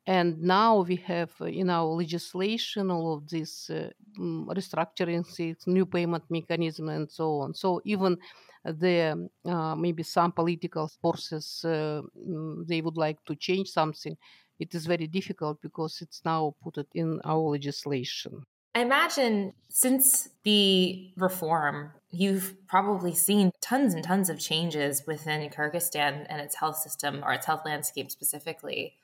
and 0.05 0.41
now 0.41 0.81
we 0.81 0.97
have 0.97 1.31
uh, 1.39 1.45
in 1.45 1.69
our 1.69 1.85
legislation 1.85 2.91
all 2.91 3.13
of 3.15 3.29
this 3.29 3.69
uh, 3.69 3.89
mm, 4.19 4.45
restructuring, 4.47 5.25
new 5.67 5.85
payment 5.85 6.23
mechanism, 6.29 6.89
and 6.89 7.09
so 7.09 7.39
on. 7.39 7.53
So 7.53 7.81
even 7.85 8.17
the 8.65 9.29
uh, 9.45 9.75
maybe 9.75 10.03
some 10.03 10.31
political 10.31 10.87
forces 11.01 11.61
uh, 11.65 12.01
mm, 12.17 12.67
they 12.67 12.81
would 12.81 12.97
like 12.97 13.23
to 13.25 13.35
change 13.35 13.69
something, 13.69 14.17
it 14.59 14.75
is 14.75 14.85
very 14.85 15.07
difficult 15.07 15.61
because 15.61 16.01
it's 16.01 16.21
now 16.25 16.55
put 16.63 16.77
it 16.77 16.87
in 16.93 17.19
our 17.23 17.39
legislation. 17.39 18.43
I 18.75 18.81
imagine 18.81 19.53
since 19.69 20.29
the 20.43 21.11
reform, 21.15 21.91
you've 22.09 22.55
probably 22.67 23.13
seen 23.13 23.51
tons 23.61 23.93
and 23.93 24.03
tons 24.03 24.29
of 24.29 24.39
changes 24.39 25.03
within 25.05 25.47
Kyrgyzstan 25.49 26.25
and 26.27 26.41
its 26.41 26.55
health 26.55 26.77
system 26.77 27.23
or 27.23 27.33
its 27.33 27.45
health 27.45 27.61
landscape 27.65 28.09
specifically. 28.09 28.95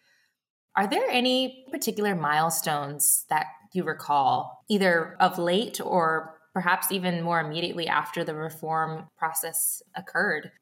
Are 0.80 0.88
there 0.88 1.10
any 1.12 1.66
particular 1.72 2.16
milestones 2.16 3.26
that 3.28 3.48
you 3.74 3.84
recall, 3.84 4.64
either 4.70 5.18
of 5.20 5.38
late 5.38 5.82
or 5.84 6.40
perhaps 6.54 6.90
even 6.90 7.22
more 7.22 7.42
immediately 7.42 7.90
after 7.90 8.24
the 8.24 8.34
reform 8.34 9.10
process 9.18 9.84
occurred? 9.94 10.54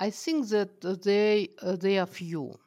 I 0.00 0.10
think 0.10 0.48
that 0.48 0.80
they 1.04 1.50
uh, 1.62 1.76
they 1.76 2.00
are 2.00 2.10
few. 2.10 2.58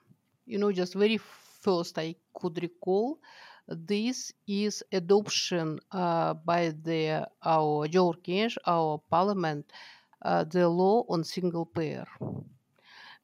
You 0.46 0.58
know, 0.58 0.72
just 0.72 0.94
very 0.94 1.18
first 1.18 2.00
I 2.00 2.16
could 2.34 2.64
recall 2.64 3.20
this 3.68 4.32
is 4.48 4.82
adoption 4.94 5.82
uh, 5.92 6.34
by 6.34 6.72
the 6.82 7.28
our 7.44 7.90
Georgians, 7.90 8.58
our 8.66 9.04
parliament, 9.12 9.66
uh, 10.22 10.46
the 10.46 10.70
law 10.70 11.04
on 11.10 11.26
single 11.26 11.66
payer, 11.66 12.08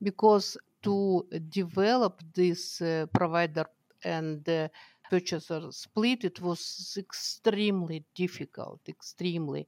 because 0.02 0.58
to 0.84 1.26
develop 1.50 2.22
this 2.34 2.82
uh, 2.82 3.06
provider 3.14 3.66
and 4.04 4.48
purchaser 5.10 5.72
split, 5.72 6.24
it 6.24 6.42
was 6.42 6.96
extremely 6.98 8.04
difficult, 8.16 8.82
extremely. 8.88 9.68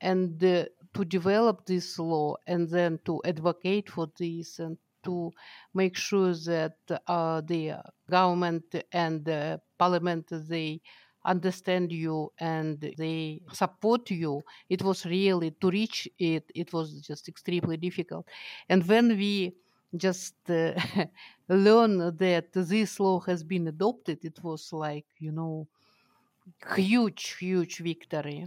And 0.00 0.42
uh, 0.44 0.64
to 0.94 1.04
develop 1.04 1.64
this 1.64 1.98
law 1.98 2.34
and 2.46 2.68
then 2.68 2.98
to 3.04 3.22
advocate 3.24 3.88
for 3.90 4.08
this 4.18 4.58
and 4.58 4.76
to 5.04 5.32
make 5.74 5.96
sure 5.96 6.34
that 6.34 6.76
uh, 7.06 7.40
the 7.40 7.76
government 8.10 8.64
and 8.92 9.24
the 9.24 9.60
parliament 9.78 10.26
they 10.30 10.80
understand 11.24 11.92
you 11.92 12.32
and 12.38 12.80
they 12.98 13.40
support 13.52 14.10
you 14.10 14.42
it 14.68 14.82
was 14.82 15.06
really 15.06 15.52
to 15.52 15.70
reach 15.70 16.08
it 16.18 16.44
it 16.54 16.72
was 16.72 17.00
just 17.00 17.28
extremely 17.28 17.76
difficult 17.76 18.26
and 18.68 18.84
when 18.88 19.08
we 19.16 19.54
just 19.96 20.34
uh, 20.50 20.74
learn 21.48 21.98
that 22.16 22.52
this 22.52 23.00
law 23.00 23.20
has 23.20 23.44
been 23.44 23.68
adopted 23.68 24.24
it 24.24 24.42
was 24.42 24.72
like 24.72 25.06
you 25.18 25.32
know 25.32 25.68
huge 26.76 27.24
huge 27.40 27.78
victory 27.78 28.40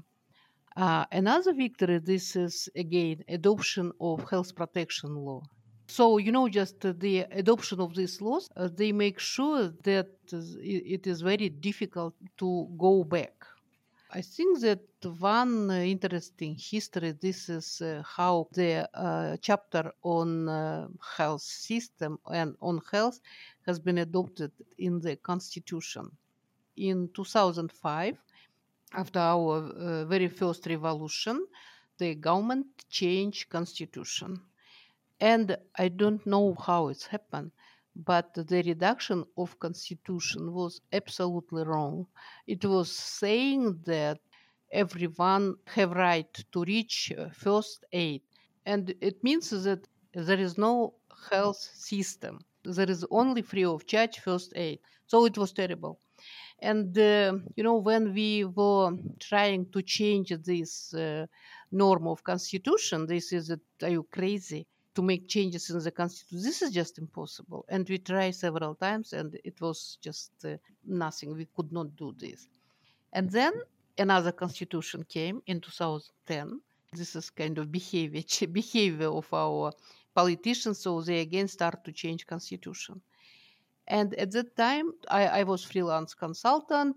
uh, 0.77 1.05
another 1.11 1.53
victory 1.53 1.99
this 1.99 2.35
is 2.35 2.69
again 2.75 3.23
adoption 3.29 3.91
of 4.01 4.29
health 4.31 4.55
protection 4.55 5.15
law 5.15 5.41
so, 5.89 6.17
you 6.19 6.31
know, 6.31 6.49
just 6.49 6.81
the 6.81 7.19
adoption 7.31 7.79
of 7.81 7.95
these 7.95 8.21
laws, 8.21 8.49
uh, 8.57 8.69
they 8.73 8.91
make 8.91 9.19
sure 9.19 9.69
that 9.83 10.07
it 10.31 11.07
is 11.07 11.21
very 11.21 11.49
difficult 11.49 12.15
to 12.37 12.67
go 12.79 13.03
back. 13.03 13.33
I 14.15 14.21
think 14.21 14.61
that 14.61 14.79
one 15.19 15.69
interesting 15.71 16.55
history 16.57 17.11
this 17.11 17.49
is 17.49 17.81
uh, 17.81 18.01
how 18.17 18.47
the 18.53 18.89
uh, 18.93 19.35
chapter 19.41 19.91
on 20.03 20.47
uh, 20.47 20.87
health 21.17 21.41
system 21.41 22.17
and 22.31 22.55
on 22.61 22.79
health 22.93 23.19
has 23.67 23.77
been 23.77 23.97
adopted 23.97 24.53
in 24.77 25.01
the 25.01 25.17
constitution. 25.17 26.05
In 26.77 27.09
2005, 27.13 28.17
after 28.93 29.19
our 29.19 29.57
uh, 29.57 30.05
very 30.05 30.29
first 30.29 30.65
revolution, 30.65 31.45
the 31.97 32.15
government 32.15 32.67
changed 32.89 33.49
constitution 33.49 34.39
and 35.19 35.57
I 35.77 35.89
don't 35.89 36.25
know 36.25 36.55
how 36.55 36.87
it's 36.87 37.05
happened, 37.05 37.51
but 37.95 38.33
the 38.33 38.61
reduction 38.65 39.25
of 39.37 39.59
constitution 39.59 40.53
was 40.53 40.81
absolutely 40.93 41.63
wrong. 41.63 42.07
It 42.47 42.65
was 42.65 42.91
saying 42.91 43.81
that 43.85 44.19
everyone 44.71 45.55
have 45.67 45.91
right 45.91 46.33
to 46.51 46.63
reach 46.63 47.11
uh, 47.17 47.29
first 47.29 47.85
aid, 47.91 48.21
and 48.65 48.93
it 49.01 49.23
means 49.23 49.49
that 49.51 49.87
there 50.13 50.39
is 50.39 50.57
no 50.57 50.95
health 51.31 51.57
system. 51.73 52.39
There 52.63 52.89
is 52.89 53.05
only 53.11 53.41
free 53.41 53.65
of 53.65 53.85
charge 53.85 54.19
first 54.19 54.53
aid. 54.55 54.79
So 55.07 55.25
it 55.25 55.37
was 55.37 55.53
terrible. 55.53 55.99
And 56.59 56.97
uh, 56.97 57.37
you 57.55 57.63
know, 57.63 57.77
when 57.77 58.13
we 58.13 58.45
were 58.45 58.91
trying 59.19 59.71
to 59.71 59.81
change 59.81 60.29
this 60.45 60.93
uh, 60.93 61.27
norm 61.71 62.07
of 62.07 62.23
constitution, 62.23 63.05
this 63.07 63.31
is, 63.33 63.51
are 63.83 63.89
you 63.89 64.03
crazy? 64.11 64.67
To 64.95 65.01
make 65.01 65.27
changes 65.27 65.69
in 65.69 65.79
the 65.79 65.91
constitution. 65.91 66.43
This 66.43 66.61
is 66.61 66.71
just 66.71 66.97
impossible. 66.97 67.65
And 67.67 67.87
we 67.87 67.97
tried 67.97 68.35
several 68.35 68.75
times, 68.75 69.13
and 69.13 69.37
it 69.43 69.59
was 69.61 69.97
just 70.01 70.31
uh, 70.45 70.55
nothing. 70.85 71.35
We 71.35 71.47
could 71.55 71.71
not 71.71 71.95
do 71.95 72.15
this. 72.17 72.47
And 73.11 73.29
then 73.29 73.53
another 73.97 74.31
constitution 74.31 75.03
came 75.03 75.41
in 75.45 75.59
2010. 75.59 76.61
This 76.93 77.15
is 77.15 77.29
kind 77.29 77.57
of 77.57 77.71
behavior 77.71 78.23
behavior 78.51 79.09
of 79.09 79.27
our 79.33 79.73
politicians. 80.13 80.79
So 80.79 81.01
they 81.01 81.19
again 81.19 81.47
start 81.49 81.83
to 81.85 81.91
change 81.91 82.25
constitution. 82.25 83.01
And 83.87 84.13
at 84.15 84.31
that 84.31 84.55
time, 84.55 84.93
I, 85.09 85.27
I 85.39 85.43
was 85.43 85.63
freelance 85.63 86.13
consultant. 86.13 86.95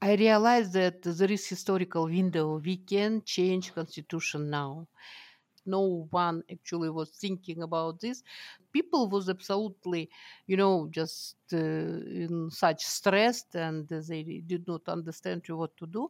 I 0.00 0.14
realized 0.14 0.72
that 0.72 1.02
there 1.02 1.30
is 1.30 1.46
historical 1.46 2.06
window. 2.06 2.58
We 2.58 2.78
can 2.78 3.22
change 3.24 3.74
constitution 3.74 4.50
now 4.50 4.88
no 5.66 6.06
one 6.10 6.42
actually 6.50 6.90
was 6.90 7.10
thinking 7.10 7.62
about 7.62 8.00
this 8.00 8.22
people 8.72 9.08
was 9.08 9.28
absolutely 9.28 10.08
you 10.46 10.56
know 10.56 10.88
just 10.90 11.36
uh, 11.52 11.56
in 11.56 12.48
such 12.50 12.84
stressed 12.84 13.54
and 13.54 13.88
they 13.88 14.42
did 14.46 14.66
not 14.66 14.82
understand 14.88 15.42
what 15.48 15.76
to 15.76 15.86
do 15.86 16.08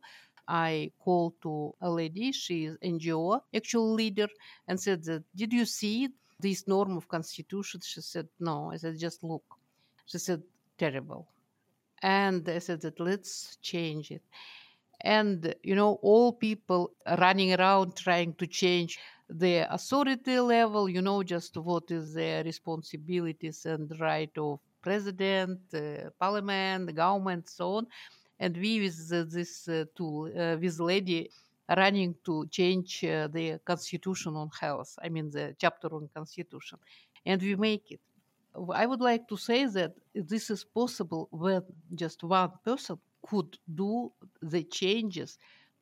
I 0.49 0.93
called 1.01 1.35
to 1.43 1.75
a 1.81 1.91
lady, 1.91 2.33
she 2.33 2.67
is 2.67 2.77
NGO 2.83 3.41
actual 3.55 3.93
leader, 3.93 4.29
and 4.69 4.81
said 4.81 5.05
that 5.05 5.25
did 5.35 5.53
you 5.53 5.65
see 5.65 6.09
this 6.39 6.69
norm 6.69 6.97
of 6.97 7.09
constitution? 7.09 7.81
She 7.83 8.01
said 8.01 8.29
no. 8.39 8.71
I 8.73 8.77
said 8.77 8.99
just 8.99 9.25
look. 9.25 9.45
She 10.07 10.19
said 10.19 10.43
terrible, 10.79 11.27
and 12.03 12.49
I 12.49 12.59
said 12.59 12.81
that 12.83 13.01
let's 13.01 13.57
change 13.57 14.11
it. 14.13 14.23
And 15.01 15.55
you 15.63 15.75
know 15.75 15.99
all 16.03 16.33
people 16.33 16.93
running 17.19 17.53
around 17.55 17.97
trying 17.97 18.35
to 18.35 18.47
change 18.47 18.99
the 19.29 19.73
authority 19.73 20.39
level, 20.41 20.89
you 20.89 21.03
know, 21.03 21.23
just 21.23 21.57
what 21.57 21.91
is 21.91 22.15
the 22.15 22.43
responsibilities 22.45 23.67
and 23.67 23.93
right 24.01 24.31
of 24.39 24.61
president, 24.83 25.61
uh, 25.75 26.11
parliament, 26.21 26.95
government, 26.95 27.49
so 27.49 27.77
on. 27.77 27.87
And 28.39 28.57
we 28.57 28.81
with 28.81 29.11
uh, 29.13 29.25
this 29.29 29.69
uh, 29.69 29.85
tool, 29.97 30.31
uh, 30.39 30.57
with 30.59 30.79
lady 30.79 31.31
running 31.77 32.15
to 32.25 32.47
change 32.49 33.05
uh, 33.05 33.29
the 33.29 33.59
constitution 33.65 34.37
on 34.37 34.51
health. 34.61 34.97
I 35.03 35.09
mean 35.09 35.31
the 35.31 35.55
chapter 35.59 35.89
on 35.95 36.09
constitution, 36.15 36.79
and 37.25 37.43
we 37.43 37.57
make 37.57 37.91
it. 37.91 38.01
I 38.73 38.87
would 38.87 39.01
like 39.01 39.29
to 39.29 39.37
say 39.37 39.67
that 39.67 39.93
this 40.15 40.51
is 40.51 40.65
possible 40.65 41.29
when 41.31 41.63
just 41.95 42.23
one 42.23 42.53
person 42.65 42.99
could 43.29 43.59
do 43.75 44.13
the 44.41 44.63
changes 44.65 45.39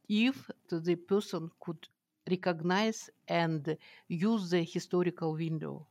if 0.09 0.51
the 0.71 0.97
person 0.97 1.51
could 1.61 1.87
recognize 2.31 3.11
and 3.29 3.77
use 4.09 4.51
the 4.51 4.63
historical 4.63 5.35
window. 5.35 5.89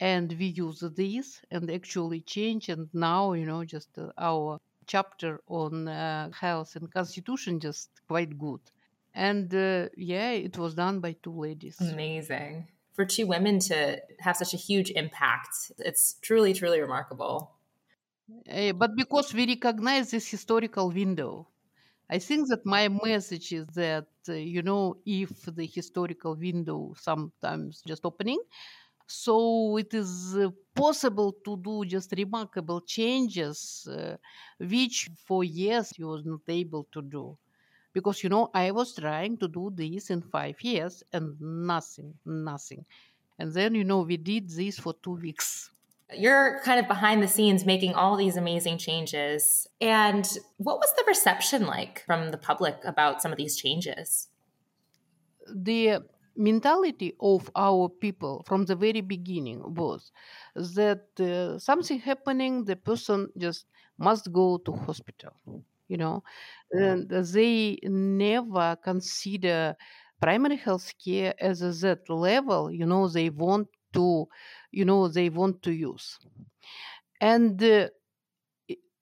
And 0.00 0.32
we 0.38 0.46
use 0.46 0.80
this 0.80 1.42
and 1.50 1.70
actually 1.70 2.20
change 2.22 2.68
and 2.68 2.88
now 2.94 3.32
you 3.32 3.46
know 3.46 3.64
just 3.64 3.98
uh, 3.98 4.12
our 4.18 4.60
chapter 4.86 5.40
on 5.48 5.88
uh, 5.88 6.30
health 6.32 6.76
and 6.76 6.92
constitution 6.92 7.60
just 7.60 7.90
quite 8.08 8.36
good. 8.38 8.60
And 9.14 9.54
uh, 9.54 9.88
yeah 9.96 10.30
it 10.32 10.58
was 10.58 10.74
done 10.74 11.00
by 11.00 11.12
two 11.22 11.36
ladies. 11.46 11.80
Amazing. 11.80 12.68
For 12.92 13.04
two 13.04 13.26
women 13.26 13.58
to 13.60 14.00
have 14.20 14.36
such 14.36 14.54
a 14.54 14.56
huge 14.56 14.90
impact 14.92 15.72
it's 15.78 16.14
truly 16.20 16.52
truly 16.54 16.80
remarkable. 16.80 17.56
Uh, 18.48 18.72
but 18.72 18.96
because 18.96 19.34
we 19.34 19.46
recognize 19.46 20.10
this 20.10 20.26
historical 20.30 20.90
window 20.90 21.46
I 22.10 22.18
think 22.18 22.48
that 22.48 22.64
my 22.66 22.88
message 22.88 23.52
is 23.52 23.66
that, 23.74 24.08
uh, 24.28 24.32
you 24.34 24.62
know, 24.62 24.96
if 25.06 25.42
the 25.46 25.66
historical 25.66 26.36
window 26.36 26.94
sometimes 26.98 27.82
just 27.86 28.04
opening, 28.04 28.40
so 29.06 29.76
it 29.78 29.92
is 29.94 30.36
uh, 30.36 30.50
possible 30.74 31.32
to 31.44 31.56
do 31.58 31.84
just 31.84 32.12
remarkable 32.16 32.80
changes, 32.82 33.86
uh, 33.90 34.16
which 34.58 35.10
for 35.16 35.44
years 35.44 35.92
you 35.98 36.06
was 36.08 36.24
not 36.24 36.40
able 36.48 36.84
to 36.92 37.02
do. 37.02 37.38
Because, 37.92 38.22
you 38.22 38.28
know, 38.30 38.50
I 38.54 38.70
was 38.72 38.94
trying 38.94 39.38
to 39.38 39.48
do 39.48 39.70
this 39.74 40.10
in 40.10 40.22
five 40.22 40.60
years 40.62 41.02
and 41.12 41.40
nothing, 41.40 42.18
nothing. 42.24 42.86
And 43.38 43.52
then, 43.52 43.74
you 43.74 43.84
know, 43.84 44.02
we 44.02 44.16
did 44.18 44.50
this 44.50 44.78
for 44.78 44.94
two 44.94 45.16
weeks 45.16 45.70
you're 46.12 46.60
kind 46.64 46.78
of 46.80 46.86
behind 46.86 47.22
the 47.22 47.28
scenes 47.28 47.64
making 47.64 47.94
all 47.94 48.16
these 48.16 48.36
amazing 48.36 48.78
changes. 48.78 49.66
And 49.80 50.26
what 50.58 50.78
was 50.78 50.92
the 50.96 51.04
reception 51.06 51.66
like 51.66 52.04
from 52.06 52.30
the 52.30 52.38
public 52.38 52.76
about 52.84 53.22
some 53.22 53.32
of 53.32 53.38
these 53.38 53.56
changes? 53.56 54.28
The 55.54 56.00
mentality 56.36 57.14
of 57.20 57.50
our 57.54 57.88
people 57.88 58.42
from 58.46 58.64
the 58.64 58.74
very 58.76 59.00
beginning 59.00 59.74
was 59.74 60.10
that 60.54 61.06
uh, 61.20 61.58
something 61.58 61.98
happening, 62.00 62.64
the 62.64 62.76
person 62.76 63.28
just 63.38 63.66
must 63.98 64.32
go 64.32 64.58
to 64.58 64.72
hospital. 64.72 65.34
you 65.88 65.98
know 65.98 66.22
and 66.72 67.08
they 67.10 67.78
never 67.84 68.76
consider 68.82 69.76
primary 70.20 70.56
health 70.56 70.92
care 71.04 71.34
as 71.40 71.62
a 71.62 71.72
that 71.84 72.08
level 72.08 72.70
you 72.72 72.86
know 72.86 73.06
they 73.08 73.28
want 73.30 73.68
to 73.94 74.28
you 74.70 74.84
know 74.84 75.08
they 75.08 75.28
want 75.28 75.62
to 75.62 75.72
use. 75.72 76.18
And 77.20 77.62
uh, 77.62 77.88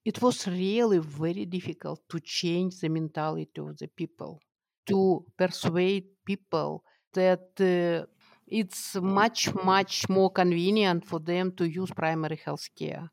it, 0.05 0.23
was 0.23 0.47
really 0.47 0.99
very 0.99 1.47
difficult 1.47 2.01
to 2.11 2.21
change 2.21 2.81
the 2.81 2.89
mentality 2.89 3.61
of 3.61 3.79
the 3.79 3.89
people 3.89 4.41
to 4.87 5.25
persuade 5.37 6.05
people 6.25 6.85
that 7.15 7.49
uh, 7.61 8.07
it's 8.47 8.97
much 8.97 9.55
much 9.55 10.09
more 10.09 10.31
convenient 10.31 11.05
for 11.07 11.21
them 11.21 11.53
to 11.53 11.69
use 11.69 11.91
primary 11.91 12.41
health 12.45 12.69
care. 12.79 13.11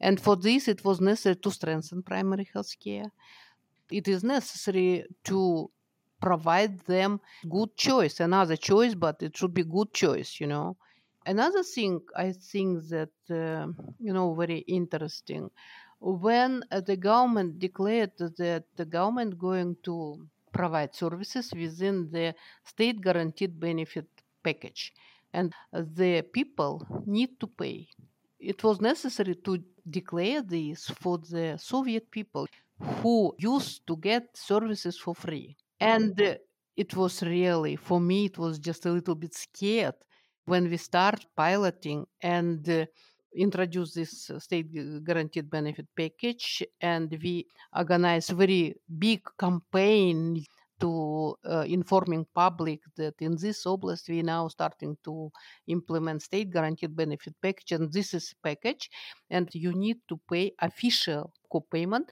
And 0.00 0.18
for 0.20 0.36
this 0.36 0.68
it 0.68 0.84
was 0.84 1.00
necessary 1.00 1.36
to 1.36 1.50
strengthen 1.50 2.02
primary 2.02 2.48
health 2.52 2.74
care. 2.82 3.12
It 3.90 4.08
is 4.08 4.24
necessary 4.24 5.04
to 5.24 5.70
provide 6.20 6.78
them 6.80 7.20
good 7.48 7.74
choice 7.76 8.20
another 8.20 8.56
choice 8.56 8.94
but 8.94 9.22
it 9.22 9.36
should 9.36 9.54
be 9.54 9.64
good 9.64 9.92
choice 9.92 10.38
you 10.38 10.46
know 10.46 10.76
another 11.26 11.62
thing 11.62 12.00
i 12.16 12.32
think 12.32 12.88
that 12.88 13.12
uh, 13.30 13.66
you 13.98 14.12
know 14.12 14.34
very 14.34 14.60
interesting. 14.60 15.50
When 16.00 16.64
uh, 16.70 16.80
the 16.80 16.96
government 16.96 17.58
declared 17.58 18.12
that 18.16 18.64
the 18.74 18.86
government 18.86 19.38
going 19.38 19.76
to 19.82 20.26
provide 20.50 20.94
services 20.94 21.52
within 21.54 22.10
the 22.10 22.34
state 22.64 23.00
guaranteed 23.02 23.60
benefit 23.60 24.06
package 24.42 24.94
and 25.32 25.52
the 25.72 26.22
people 26.22 26.86
need 27.06 27.38
to 27.40 27.46
pay. 27.46 27.86
It 28.38 28.64
was 28.64 28.80
necessary 28.80 29.34
to 29.44 29.58
declare 29.88 30.40
this 30.42 30.88
for 31.00 31.18
the 31.18 31.58
soviet 31.58 32.10
people 32.10 32.46
who 32.80 33.34
used 33.38 33.86
to 33.86 33.96
get 33.96 34.34
services 34.34 34.98
for 34.98 35.14
free. 35.14 35.56
And 35.78 36.38
it 36.76 36.96
was 36.96 37.22
really 37.22 37.76
for 37.76 38.00
me 38.00 38.26
it 38.26 38.38
was 38.38 38.58
just 38.58 38.86
a 38.86 38.90
little 38.90 39.14
bit 39.14 39.34
scared 39.34 39.94
when 40.46 40.68
we 40.70 40.76
start 40.76 41.26
piloting 41.36 42.06
and 42.22 42.68
uh, 42.68 42.86
introduce 43.36 43.94
this 43.94 44.30
state 44.38 44.68
guaranteed 45.04 45.48
benefit 45.48 45.86
package 45.96 46.64
and 46.80 47.16
we 47.22 47.46
organize 47.76 48.28
very 48.30 48.74
big 48.98 49.22
campaign 49.38 50.44
to 50.80 51.36
uh, 51.44 51.64
informing 51.68 52.26
public 52.34 52.80
that 52.96 53.14
in 53.20 53.36
this 53.36 53.64
oblast 53.66 54.08
we 54.08 54.22
now 54.22 54.48
starting 54.48 54.96
to 55.04 55.30
implement 55.68 56.22
state 56.22 56.50
guaranteed 56.50 56.96
benefit 56.96 57.34
package 57.40 57.72
and 57.72 57.92
this 57.92 58.14
is 58.14 58.34
package 58.42 58.90
and 59.28 59.48
you 59.52 59.72
need 59.72 59.98
to 60.08 60.18
pay 60.28 60.52
official 60.60 61.32
co-payment. 61.52 62.10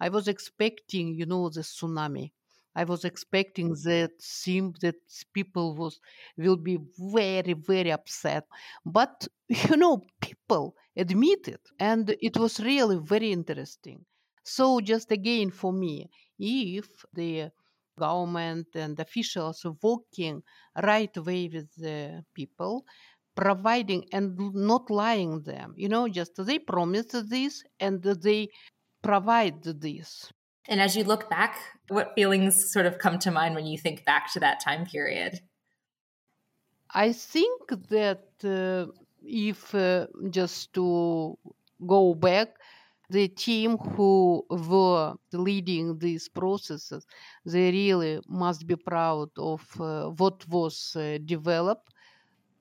I 0.00 0.08
was 0.08 0.28
expecting 0.28 1.14
you 1.14 1.26
know 1.26 1.48
the 1.48 1.60
tsunami 1.60 2.32
I 2.74 2.84
was 2.84 3.04
expecting 3.04 3.70
that 3.84 4.12
seem 4.20 4.72
that 4.80 4.96
people 5.34 5.74
was 5.76 6.00
will 6.36 6.56
be 6.56 6.78
very 6.98 7.54
very 7.54 7.90
upset, 7.92 8.44
but 8.84 9.26
you 9.48 9.76
know 9.76 10.02
people 10.20 10.74
admit 10.96 11.48
it, 11.48 11.62
and 11.80 12.14
it 12.20 12.36
was 12.36 12.60
really 12.60 12.98
very 12.98 13.32
interesting. 13.32 14.04
So 14.44 14.80
just 14.80 15.10
again 15.12 15.50
for 15.50 15.72
me, 15.72 16.08
if 16.38 16.88
the 17.12 17.50
government 17.98 18.68
and 18.74 18.98
officials 19.00 19.64
are 19.64 19.74
working 19.82 20.42
right 20.82 21.14
way 21.18 21.48
with 21.52 21.68
the 21.76 22.24
people 22.34 22.84
providing 23.34 24.04
and 24.12 24.36
not 24.54 24.90
lying 24.90 25.42
them 25.42 25.72
you 25.76 25.88
know 25.88 26.08
just 26.08 26.32
they 26.46 26.58
promised 26.58 27.14
this 27.28 27.62
and 27.80 28.02
they 28.02 28.48
provide 29.02 29.62
this 29.62 30.32
and 30.68 30.80
as 30.80 30.94
you 30.94 31.02
look 31.02 31.30
back, 31.30 31.56
what 31.88 32.12
feelings 32.14 32.70
sort 32.70 32.86
of 32.86 32.98
come 32.98 33.18
to 33.20 33.30
mind 33.30 33.54
when 33.54 33.66
you 33.66 33.78
think 33.78 34.04
back 34.04 34.32
to 34.34 34.40
that 34.40 34.60
time 34.60 34.84
period? 34.84 35.40
I 36.94 37.12
think 37.12 37.68
that 37.88 38.24
uh, 38.44 38.92
if 39.22 39.74
uh, 39.74 40.06
just 40.30 40.72
to 40.74 41.36
go 41.86 42.14
back, 42.14 42.48
the 43.10 43.28
team 43.28 43.78
who 43.78 44.44
were 44.50 45.14
leading 45.32 45.98
these 45.98 46.28
processes, 46.28 47.06
they 47.46 47.70
really 47.70 48.20
must 48.28 48.66
be 48.66 48.76
proud 48.76 49.30
of 49.38 49.62
uh, 49.80 50.10
what 50.10 50.46
was 50.48 50.94
uh, 50.96 51.18
developed. 51.24 51.88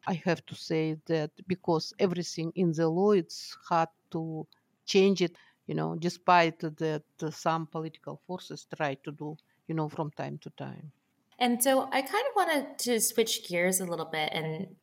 I 0.08 0.13
have 0.23 0.45
to 0.45 0.55
say 0.55 0.95
that 1.08 1.32
because 1.47 1.93
everything 1.99 2.53
in 2.55 2.71
the 2.71 2.88
law, 2.88 3.12
it's 3.12 3.58
hard 3.67 3.89
to 4.12 4.47
change 4.86 5.21
it 5.21 5.36
you 5.67 5.75
know, 5.75 5.95
despite 5.95 6.60
that 6.60 7.03
some 7.32 7.67
political 7.67 8.19
forces 8.25 8.65
try 8.75 8.95
to 9.03 9.12
do, 9.12 9.38
you 9.67 9.75
know, 9.75 9.89
from 9.89 10.12
time 10.12 10.39
to 10.39 10.49
time. 10.51 10.91
And 11.39 11.62
so 11.62 11.88
I 11.91 12.01
kind 12.01 12.25
of 12.30 12.36
wanted 12.36 12.80
to 12.80 12.99
switch 12.99 13.47
gears 13.47 13.80
a 13.80 13.86
little 13.86 14.10
bit 14.12 14.30
and 14.34 14.75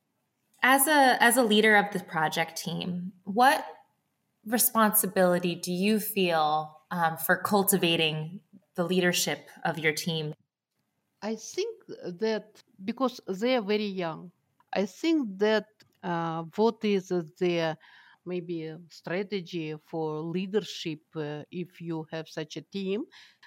as 0.63 0.89
a 0.89 1.23
as 1.23 1.37
a 1.37 1.43
leader 1.43 1.77
of 1.77 1.93
the 1.93 2.03
project 2.03 2.57
team, 2.57 3.13
what 3.25 3.65
responsibility 4.47 5.55
do 5.55 5.73
you 5.73 6.01
feel 6.01 6.81
um, 6.91 7.17
for 7.19 7.37
cultivating 7.37 8.41
the 8.75 8.85
leadership 8.85 9.51
of 9.65 9.79
your 9.79 9.93
team? 9.93 10.35
I 11.23 11.37
think 11.37 11.85
that 11.87 12.63
because 12.83 13.21
they 13.29 13.57
are 13.57 13.63
very 13.63 13.87
young, 13.87 14.31
I 14.73 14.87
think 14.87 15.39
that 15.39 15.67
uh, 16.03 16.45
what 16.57 16.83
is 16.83 17.13
their 17.39 17.77
maybe 18.27 18.65
a 18.65 18.81
strategy 18.91 19.75
for 19.87 20.21
leadership 20.23 21.01
uh, 21.17 21.43
if 21.51 21.81
you 21.81 22.07
have 22.11 22.29
such 22.29 22.57
a 22.57 22.63
team. 22.63 23.05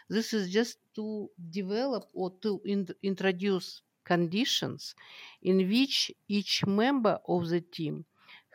This 0.09 0.33
is 0.33 0.51
just 0.51 0.77
to 0.95 1.29
develop 1.49 2.05
or 2.13 2.31
to 2.41 2.61
in- 2.65 2.87
introduce 3.03 3.81
conditions 4.05 4.95
in 5.41 5.57
which 5.69 6.11
each 6.27 6.65
member 6.65 7.19
of 7.27 7.49
the 7.49 7.61
team 7.61 8.05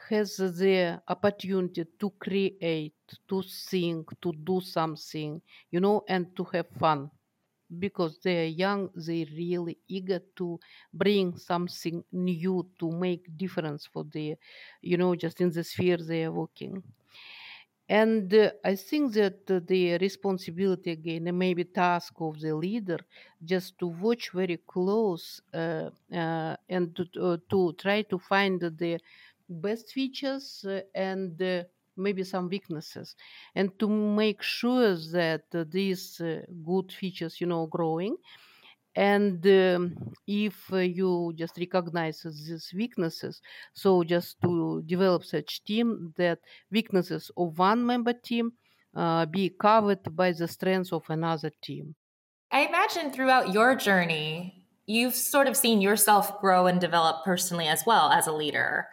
has 0.09 0.37
the 0.37 1.01
opportunity 1.09 1.85
to 2.01 2.11
create 2.19 2.95
to 3.29 3.43
think 3.71 4.11
to 4.21 4.33
do 4.33 4.61
something 4.61 5.41
you 5.71 5.81
know 5.81 6.03
and 6.09 6.35
to 6.37 6.45
have 6.53 6.69
fun 6.79 7.11
because 7.79 8.19
they 8.23 8.45
are 8.45 8.49
young 8.49 8.91
they 8.95 9.25
really 9.37 9.79
eager 9.89 10.21
to 10.37 10.59
bring 10.93 11.37
something 11.37 12.03
new 12.13 12.67
to 12.79 12.91
make 12.91 13.37
difference 13.37 13.87
for 13.87 14.05
the 14.13 14.35
you 14.81 14.97
know 14.97 15.15
just 15.15 15.41
in 15.41 15.51
the 15.51 15.65
sphere 15.65 15.97
they 15.97 16.25
are 16.25 16.33
working. 16.33 16.83
And 17.89 18.33
uh, 18.33 18.53
i 18.65 18.75
think 18.77 19.13
that 19.15 19.51
uh, 19.51 19.61
the 19.67 19.99
responsibility 19.99 20.93
again 20.93 21.27
and 21.27 21.39
maybe 21.39 21.65
task 21.65 22.15
of 22.21 22.41
the 22.41 22.55
leader 22.55 22.99
just 23.45 23.77
to 23.81 23.87
watch 23.87 24.31
very 24.31 24.59
close 24.67 25.43
uh, 25.53 25.91
uh 26.15 26.57
and 26.69 26.97
to, 26.97 27.05
uh, 27.21 27.37
to 27.51 27.73
try 27.75 28.03
to 28.03 28.19
find 28.19 28.61
the 28.61 28.99
best 29.49 29.91
features 29.91 30.65
uh, 30.67 30.81
and 30.95 31.43
maybe 32.03 32.25
some 32.25 32.49
weaknesses 32.49 33.17
and 33.55 33.79
to 33.79 33.89
make 33.89 34.43
sure 34.43 34.97
that 35.13 35.45
these 35.71 36.21
uh, 36.21 36.41
good 36.65 36.93
features 36.93 37.41
you 37.41 37.47
know 37.47 37.67
growing. 37.67 38.17
And 38.95 39.47
um, 39.47 40.13
if 40.27 40.69
you 40.71 41.33
just 41.35 41.57
recognize 41.57 42.23
these 42.23 42.71
weaknesses 42.77 43.41
so 43.73 44.05
just 44.05 44.41
to 44.43 44.83
develop 44.85 45.25
such 45.25 45.65
team 45.65 46.13
that 46.19 46.41
weaknesses 46.71 47.31
of 47.37 47.59
one 47.59 47.87
member 47.87 48.13
team 48.13 48.53
uh, 48.95 49.25
be 49.25 49.49
covered 49.49 50.15
by 50.15 50.33
the 50.33 50.47
strengths 50.47 50.93
of 50.93 51.09
another 51.09 51.51
team. 51.63 51.95
I 52.51 52.67
imagine 52.67 53.11
throughout 53.11 53.55
your 53.55 53.75
journey 53.75 54.67
you've 54.87 55.15
sort 55.15 55.47
of 55.47 55.57
seen 55.57 55.81
yourself 55.81 56.41
grow 56.41 56.67
and 56.67 56.81
develop 56.81 57.25
personally 57.25 57.69
as 57.69 57.85
well 57.87 58.11
as 58.11 58.27
a 58.27 58.33
leader 58.33 58.89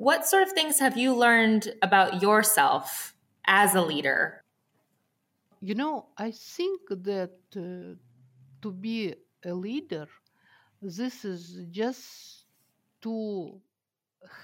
what 0.00 0.26
sort 0.26 0.42
of 0.42 0.52
things 0.52 0.78
have 0.78 0.96
you 0.96 1.14
learned 1.14 1.74
about 1.82 2.22
yourself 2.22 3.14
as 3.44 3.74
a 3.74 3.82
leader? 3.82 4.42
You 5.60 5.74
know, 5.74 6.06
I 6.16 6.30
think 6.30 6.80
that 6.88 7.36
uh, 7.54 7.96
to 8.62 8.72
be 8.72 9.14
a 9.44 9.52
leader, 9.52 10.08
this 10.80 11.26
is 11.26 11.66
just 11.70 12.46
to 13.02 13.60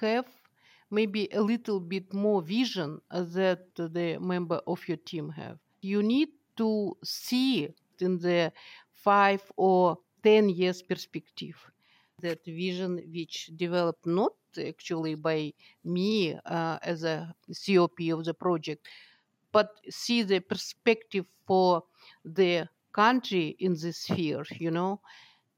have 0.01 0.27
maybe 0.91 1.27
a 1.33 1.41
little 1.41 1.81
bit 1.81 2.13
more 2.13 2.43
vision 2.43 3.01
that 3.11 3.75
the 3.77 4.19
member 4.21 4.61
of 4.67 4.87
your 4.87 4.99
team 4.99 5.31
have. 5.31 5.59
You 5.81 6.03
need 6.03 6.29
to 6.59 6.99
see 7.03 7.71
in 7.99 8.19
the 8.19 8.53
five 8.93 9.51
or 9.57 10.01
ten 10.23 10.51
years 10.51 10.83
perspective 10.83 11.57
that 12.27 12.45
vision 12.45 12.91
which 13.15 13.51
developed 13.57 14.07
not 14.07 14.35
actually 14.59 15.15
by 15.15 15.53
me 15.85 16.35
uh, 16.47 16.79
as 16.83 17.05
a 17.05 17.35
COP 17.65 17.99
of 18.17 18.25
the 18.25 18.35
project, 18.35 18.83
but 19.53 19.69
see 19.89 20.23
the 20.23 20.41
perspective 20.41 21.27
for 21.47 21.83
the 22.25 22.69
country 22.93 23.57
in 23.59 23.73
this 23.83 23.99
sphere, 24.07 24.45
you 24.65 24.71
know. 24.71 25.01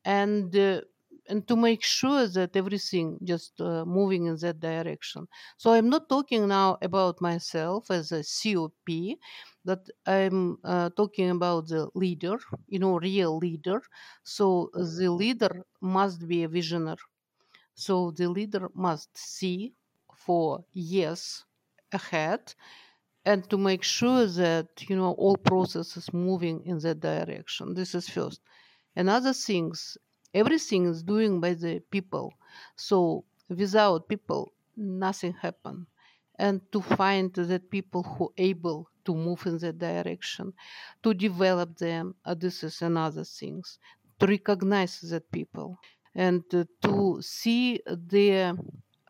And 0.05 0.55
uh, 0.57 0.83
and 1.29 1.47
to 1.47 1.57
make 1.57 1.83
sure 1.85 2.27
that 2.27 2.57
everything 2.57 3.19
just 3.23 3.61
uh, 3.61 3.85
moving 3.85 4.27
in 4.27 4.37
that 4.37 4.61
direction. 4.61 5.29
So 5.59 5.73
I'm 5.73 5.91
not 5.91 6.09
talking 6.09 6.49
now 6.49 6.79
about 6.81 7.21
myself 7.21 7.91
as 7.91 8.13
a 8.13 8.23
COP, 8.25 9.19
but 9.69 9.83
I'm 10.07 10.39
uh, 10.65 10.89
talking 11.01 11.31
about 11.39 11.69
the 11.69 11.83
leader, 11.95 12.39
you 12.69 12.79
know, 12.79 12.95
real 12.99 13.33
leader. 13.47 13.83
So 14.23 14.71
the 14.75 15.11
leader 15.23 15.55
must 15.81 16.19
be 16.27 16.39
a 16.45 16.49
visionary. 16.49 17.07
So 17.75 18.11
the 18.19 18.29
leader 18.39 18.69
must 18.75 19.11
see 19.17 19.75
for 20.27 20.65
years 20.73 21.45
ahead 21.93 22.43
and 23.25 23.41
to 23.51 23.57
make 23.59 23.83
sure 23.83 24.27
that 24.43 24.69
you 24.89 24.97
know 24.97 25.13
all 25.25 25.37
processes 25.37 26.07
moving 26.13 26.57
in 26.65 26.79
that 26.85 27.01
direction. 27.01 27.75
This 27.75 27.95
is 27.95 28.09
first. 28.09 28.41
And 28.97 29.09
other 29.11 29.35
things 29.35 29.99
everything 30.35 30.83
is 30.93 31.03
doing 31.03 31.41
by 31.41 31.55
the 31.55 31.81
people. 31.97 32.29
So 32.77 33.25
without 33.49 34.09
people 34.09 34.53
nothing 34.77 35.35
happen. 35.47 35.87
And 36.39 36.57
to 36.73 36.81
find 36.81 37.33
that 37.35 37.71
people 37.71 38.03
who 38.05 38.33
able 38.39 38.89
to 39.09 39.15
move 39.17 39.43
in 39.47 39.59
that 39.65 39.79
direction 39.79 40.55
to 41.05 41.15
develop 41.15 41.71
them 41.79 42.15
uh, 42.27 42.35
this 42.45 42.63
is 42.69 42.83
another 42.83 43.25
things 43.25 43.79
to 44.21 44.27
recognize 44.27 45.01
that 45.13 45.31
people 45.33 45.79
and 46.15 46.45
uh, 46.55 46.65
to 46.83 47.19
see 47.23 47.81
their 47.87 48.55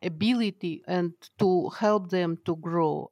ability 0.02 0.82
and 0.88 1.12
to 1.38 1.68
help 1.70 2.10
them 2.10 2.38
to 2.46 2.56
grow 2.56 3.10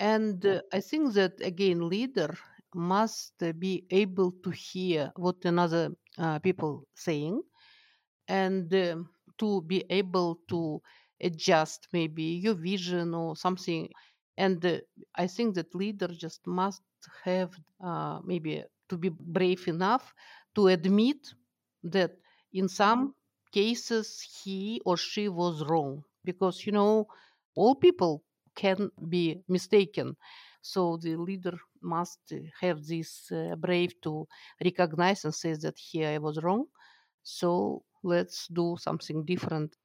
and 0.00 0.44
uh, 0.46 0.62
I 0.72 0.80
think 0.80 1.14
that 1.14 1.40
again, 1.42 1.88
leader 1.88 2.36
must 2.74 3.34
uh, 3.42 3.52
be 3.52 3.86
able 3.90 4.32
to 4.44 4.50
hear 4.50 5.12
what 5.16 5.44
another 5.44 5.92
uh, 6.18 6.38
people 6.40 6.86
saying, 6.94 7.42
and 8.28 8.72
um 8.74 9.10
to 9.38 9.62
be 9.62 9.84
able 9.90 10.38
to 10.48 10.80
adjust 11.20 11.88
maybe 11.92 12.24
your 12.44 12.54
vision 12.54 13.14
or 13.14 13.36
something. 13.36 13.90
And 14.36 14.64
uh, 14.64 14.78
I 15.14 15.26
think 15.26 15.54
that 15.56 15.74
leader 15.74 16.08
just 16.08 16.46
must 16.46 16.82
have 17.24 17.52
uh, 17.82 18.20
maybe 18.24 18.64
to 18.88 18.96
be 18.96 19.10
brave 19.10 19.68
enough 19.68 20.14
to 20.54 20.68
admit 20.68 21.34
that 21.84 22.12
in 22.52 22.68
some 22.68 23.14
cases 23.52 24.20
he 24.42 24.80
or 24.84 24.96
she 24.96 25.28
was 25.28 25.64
wrong 25.68 26.02
because 26.24 26.64
you 26.66 26.72
know 26.72 27.06
all 27.54 27.74
people 27.74 28.24
can 28.54 28.90
be 29.08 29.42
mistaken. 29.48 30.16
So 30.62 30.96
the 30.96 31.16
leader 31.16 31.58
must 31.82 32.32
have 32.60 32.84
this 32.86 33.30
uh, 33.32 33.56
brave 33.56 34.00
to 34.02 34.26
recognize 34.64 35.24
and 35.24 35.34
say 35.34 35.54
that 35.54 35.78
here 35.78 36.08
I 36.08 36.18
was 36.18 36.42
wrong. 36.42 36.66
So 37.22 37.84
let's 38.02 38.48
do 38.48 38.76
something 38.78 39.24
different. 39.24 39.76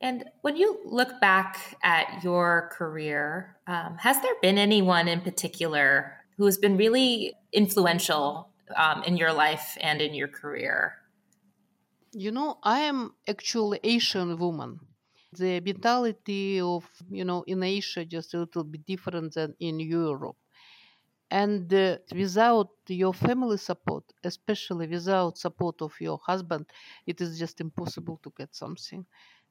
And 0.00 0.24
when 0.40 0.56
you 0.56 0.80
look 0.84 1.20
back 1.20 1.76
at 1.82 2.24
your 2.24 2.70
career, 2.72 3.58
um, 3.66 3.98
has 3.98 4.20
there 4.22 4.34
been 4.40 4.56
anyone 4.56 5.08
in 5.08 5.20
particular 5.20 6.16
who 6.36 6.46
has 6.46 6.56
been 6.56 6.76
really 6.76 7.34
influential 7.52 8.50
um, 8.76 9.02
in 9.04 9.16
your 9.16 9.32
life 9.32 9.76
and 9.80 10.00
in 10.00 10.14
your 10.14 10.28
career? 10.28 10.96
You 12.12 12.30
know, 12.32 12.58
I 12.62 12.80
am 12.80 13.14
actually 13.28 13.80
Asian 13.82 14.36
woman. 14.38 14.80
The 15.32 15.60
mentality 15.60 16.60
of 16.60 16.84
you 17.08 17.24
know 17.24 17.44
in 17.46 17.62
asia 17.62 18.04
just 18.04 18.34
a 18.34 18.38
little 18.40 18.64
bit 18.64 18.84
different 18.84 19.34
than 19.34 19.54
in 19.60 19.78
europe. 19.78 20.36
And 21.30 21.72
uh, 21.72 21.98
without 22.12 22.70
your 22.88 23.14
family 23.14 23.58
support 23.58 24.04
especially 24.24 24.86
without 24.88 25.38
support 25.38 25.80
of 25.82 25.92
your 26.00 26.18
husband 26.30 26.66
it 27.06 27.20
is 27.20 27.38
just 27.38 27.60
impossible 27.60 28.18
to 28.24 28.32
get 28.36 28.54
something 28.54 29.06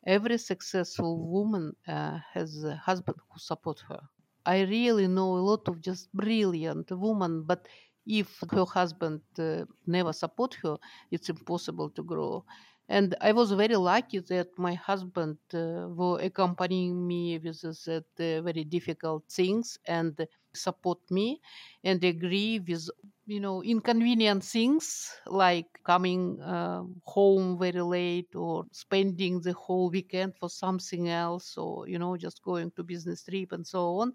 every 0.06 0.38
successful 0.38 1.28
woman 1.30 1.76
uh, 1.88 2.20
has 2.34 2.64
a 2.64 2.76
husband 2.76 3.18
who 3.32 3.40
supports 3.40 3.82
her. 3.90 4.02
I 4.46 4.62
really 4.62 5.08
know 5.08 5.38
a 5.38 5.44
lot 5.52 5.68
of 5.68 5.82
just 5.82 6.12
brilliant 6.14 6.90
women 6.92 7.44
but 7.44 7.68
if 8.06 8.42
her 8.52 8.66
husband 8.66 9.22
uh, 9.38 9.66
never 9.86 10.14
support 10.14 10.56
her 10.64 10.78
it's 11.12 11.30
impossible 11.30 11.90
to 11.92 12.04
grow. 12.04 12.46
And 12.88 13.16
I 13.22 13.34
was 13.34 13.52
very 13.52 13.76
lucky 13.76 14.18
that 14.20 14.48
my 14.58 14.74
husband 14.74 15.38
uh, 15.54 15.88
were 15.90 16.20
accompanying 16.22 17.06
me 17.08 17.38
with 17.38 17.64
uh, 17.64 18.02
very 18.18 18.64
difficult 18.64 19.26
things 19.30 19.78
and 19.86 20.20
support 20.56 21.00
me 21.12 21.40
and 21.84 22.04
agree 22.04 22.60
with 22.60 22.90
you 23.30 23.40
know 23.40 23.62
inconvenient 23.64 24.44
things 24.44 25.12
like 25.28 25.68
coming 25.84 26.42
uh, 26.42 26.84
home 27.04 27.58
very 27.60 27.82
late 27.82 28.34
or 28.36 28.66
spending 28.72 29.40
the 29.42 29.54
whole 29.54 29.90
weekend 29.90 30.34
for 30.40 30.50
something 30.50 31.10
else 31.10 31.58
or 31.58 31.88
you 31.88 32.00
know 32.00 32.18
just 32.18 32.42
going 32.44 32.72
to 32.72 32.84
business 32.84 33.24
trip 33.24 33.52
and 33.52 33.66
so 33.68 33.98
on 34.02 34.14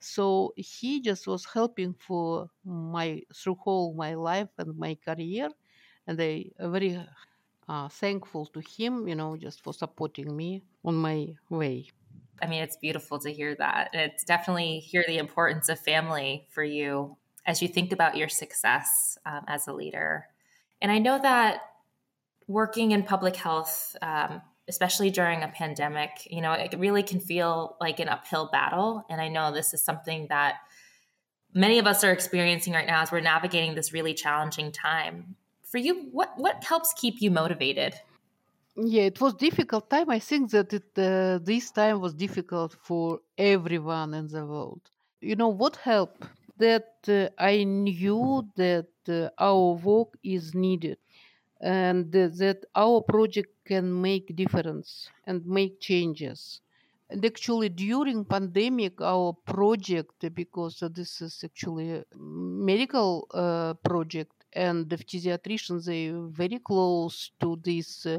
so 0.00 0.52
he 0.56 1.00
just 1.00 1.26
was 1.26 1.44
helping 1.46 1.94
for 1.94 2.48
my 2.64 3.22
through 3.34 3.56
whole 3.56 3.94
my 3.94 4.14
life 4.14 4.50
and 4.58 4.76
my 4.78 4.94
career 5.06 5.50
and 6.06 6.20
I 6.20 6.46
very 6.60 6.98
uh, 7.68 7.88
thankful 7.88 8.46
to 8.46 8.60
him, 8.60 9.08
you 9.08 9.14
know, 9.14 9.36
just 9.36 9.62
for 9.62 9.72
supporting 9.72 10.36
me 10.36 10.62
on 10.84 10.96
my 10.96 11.28
way. 11.48 11.88
I 12.40 12.46
mean, 12.46 12.62
it's 12.62 12.76
beautiful 12.76 13.18
to 13.20 13.32
hear 13.32 13.54
that. 13.56 13.90
And 13.92 14.10
it's 14.10 14.24
definitely 14.24 14.80
hear 14.80 15.04
the 15.06 15.18
importance 15.18 15.68
of 15.68 15.78
family 15.78 16.48
for 16.50 16.64
you 16.64 17.16
as 17.46 17.62
you 17.62 17.68
think 17.68 17.92
about 17.92 18.16
your 18.16 18.28
success 18.28 19.18
um, 19.26 19.44
as 19.48 19.66
a 19.66 19.72
leader. 19.72 20.26
And 20.80 20.90
I 20.92 20.98
know 20.98 21.18
that 21.20 21.62
working 22.46 22.92
in 22.92 23.02
public 23.02 23.36
health, 23.36 23.96
um, 24.02 24.42
especially 24.68 25.10
during 25.10 25.42
a 25.42 25.48
pandemic, 25.48 26.10
you 26.30 26.40
know, 26.40 26.52
it 26.52 26.74
really 26.78 27.02
can 27.02 27.20
feel 27.20 27.76
like 27.80 28.00
an 28.00 28.08
uphill 28.08 28.48
battle. 28.52 29.04
And 29.08 29.20
I 29.20 29.28
know 29.28 29.52
this 29.52 29.74
is 29.74 29.82
something 29.82 30.26
that 30.28 30.56
many 31.54 31.78
of 31.78 31.86
us 31.86 32.04
are 32.04 32.12
experiencing 32.12 32.72
right 32.72 32.86
now 32.86 33.02
as 33.02 33.12
we're 33.12 33.20
navigating 33.20 33.74
this 33.74 33.92
really 33.92 34.14
challenging 34.14 34.72
time 34.72 35.36
for 35.62 35.78
you 35.78 36.08
what 36.12 36.32
what 36.36 36.62
helps 36.64 36.92
keep 36.94 37.20
you 37.20 37.30
motivated 37.30 37.94
yeah 38.76 39.02
it 39.02 39.20
was 39.20 39.34
difficult 39.34 39.88
time 39.90 40.08
i 40.10 40.18
think 40.18 40.50
that 40.50 40.72
it, 40.72 40.90
uh, 40.98 41.38
this 41.42 41.70
time 41.70 42.00
was 42.00 42.14
difficult 42.14 42.76
for 42.82 43.20
everyone 43.38 44.14
in 44.14 44.26
the 44.28 44.44
world 44.44 44.82
you 45.20 45.36
know 45.36 45.48
what 45.48 45.76
helped 45.76 46.24
that 46.64 46.90
uh, 47.08 47.28
i 47.38 47.64
knew 47.64 48.22
that 48.56 48.92
uh, 49.08 49.28
our 49.38 49.74
work 49.90 50.10
is 50.22 50.54
needed 50.54 50.98
and 51.60 52.10
that 52.12 52.64
our 52.74 53.00
project 53.02 53.50
can 53.64 53.86
make 54.02 54.34
difference 54.36 55.08
and 55.26 55.46
make 55.46 55.80
changes. 55.80 56.60
And 57.08 57.24
actually 57.24 57.68
during 57.68 58.24
pandemic 58.24 59.00
our 59.00 59.32
project 59.46 60.24
because 60.34 60.82
this 60.94 61.20
is 61.20 61.44
actually 61.44 61.92
a 61.92 62.04
medical 62.16 63.28
uh, 63.32 63.74
project 63.84 64.32
and 64.54 64.88
the 64.90 64.96
pediatricians 64.96 65.84
they 65.86 66.08
very 66.42 66.58
close 66.58 67.30
to 67.40 67.56
this 67.62 68.06
uh, 68.06 68.18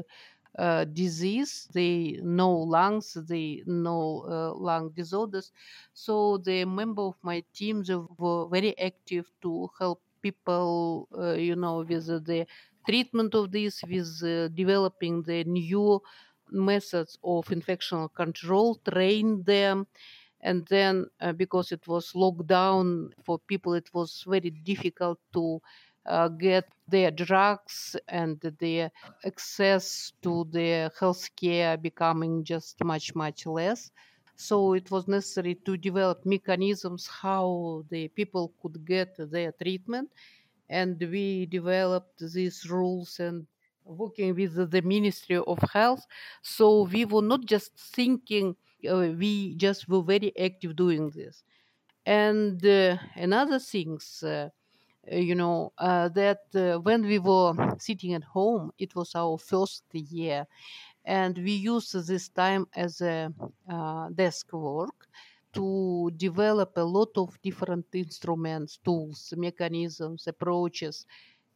uh, 0.58 0.84
disease 0.84 1.68
they 1.72 2.18
know 2.22 2.52
lungs 2.52 3.14
they 3.28 3.62
know 3.66 4.24
uh, 4.28 4.54
lung 4.54 4.90
disorders. 4.90 5.52
So 5.92 6.38
the 6.38 6.64
member 6.64 7.02
of 7.02 7.16
my 7.22 7.44
team 7.52 7.82
they 7.82 7.96
were 7.96 8.48
very 8.48 8.78
active 8.78 9.30
to 9.42 9.68
help 9.78 10.02
people 10.22 11.08
uh, 11.18 11.32
you 11.34 11.56
know 11.56 11.78
with 11.88 12.06
the 12.06 12.46
treatment 12.86 13.34
of 13.34 13.50
this 13.50 13.82
with 13.82 14.54
developing 14.54 15.22
the 15.22 15.44
new 15.44 16.00
methods 16.50 17.18
of 17.24 17.50
infection 17.50 18.08
control 18.14 18.76
train 18.88 19.42
them. 19.44 19.86
And 20.40 20.66
then 20.66 21.06
uh, 21.20 21.32
because 21.32 21.72
it 21.72 21.86
was 21.88 22.12
lockdown 22.12 23.12
for 23.24 23.38
people 23.38 23.74
it 23.74 23.88
was 23.94 24.24
very 24.26 24.50
difficult 24.50 25.18
to 25.32 25.60
uh, 26.06 26.28
get 26.28 26.66
their 26.88 27.10
drugs 27.10 27.96
and 28.08 28.40
their 28.60 28.90
access 29.24 30.12
to 30.22 30.46
the 30.50 30.90
healthcare 31.00 31.80
becoming 31.80 32.44
just 32.44 32.82
much 32.84 33.14
much 33.14 33.46
less. 33.46 33.90
So 34.36 34.74
it 34.74 34.90
was 34.90 35.06
necessary 35.06 35.54
to 35.64 35.76
develop 35.76 36.26
mechanisms 36.26 37.06
how 37.06 37.84
the 37.88 38.08
people 38.08 38.52
could 38.60 38.84
get 38.84 39.16
their 39.18 39.52
treatment. 39.52 40.10
And 40.68 41.00
we 41.00 41.46
developed 41.46 42.18
these 42.18 42.68
rules 42.68 43.20
and 43.20 43.46
working 43.84 44.34
with 44.34 44.70
the 44.70 44.82
ministry 44.82 45.36
of 45.36 45.58
health. 45.72 46.04
So 46.42 46.82
we 46.82 47.04
were 47.04 47.22
not 47.22 47.44
just 47.44 47.78
thinking 47.78 48.56
uh, 48.88 49.12
we 49.16 49.54
just 49.56 49.88
were 49.88 50.02
very 50.02 50.32
active 50.38 50.76
doing 50.76 51.10
this. 51.10 51.42
And 52.04 52.64
uh, 52.66 52.98
another 53.14 53.58
things 53.58 54.22
uh, 54.22 54.48
you 55.10 55.34
know 55.34 55.72
uh, 55.78 56.08
that 56.10 56.40
uh, 56.54 56.78
when 56.80 57.02
we 57.02 57.18
were 57.18 57.52
sitting 57.78 58.14
at 58.14 58.24
home 58.24 58.70
it 58.78 58.94
was 58.94 59.14
our 59.14 59.38
first 59.38 59.84
year 59.92 60.46
and 61.04 61.38
we 61.38 61.52
used 61.52 61.92
this 62.06 62.28
time 62.28 62.66
as 62.74 63.00
a 63.00 63.32
uh, 63.68 64.08
desk 64.10 64.52
work 64.52 65.08
to 65.52 66.10
develop 66.16 66.72
a 66.76 66.82
lot 66.82 67.10
of 67.16 67.40
different 67.42 67.86
instruments 67.94 68.78
tools 68.84 69.32
mechanisms 69.36 70.26
approaches 70.26 71.06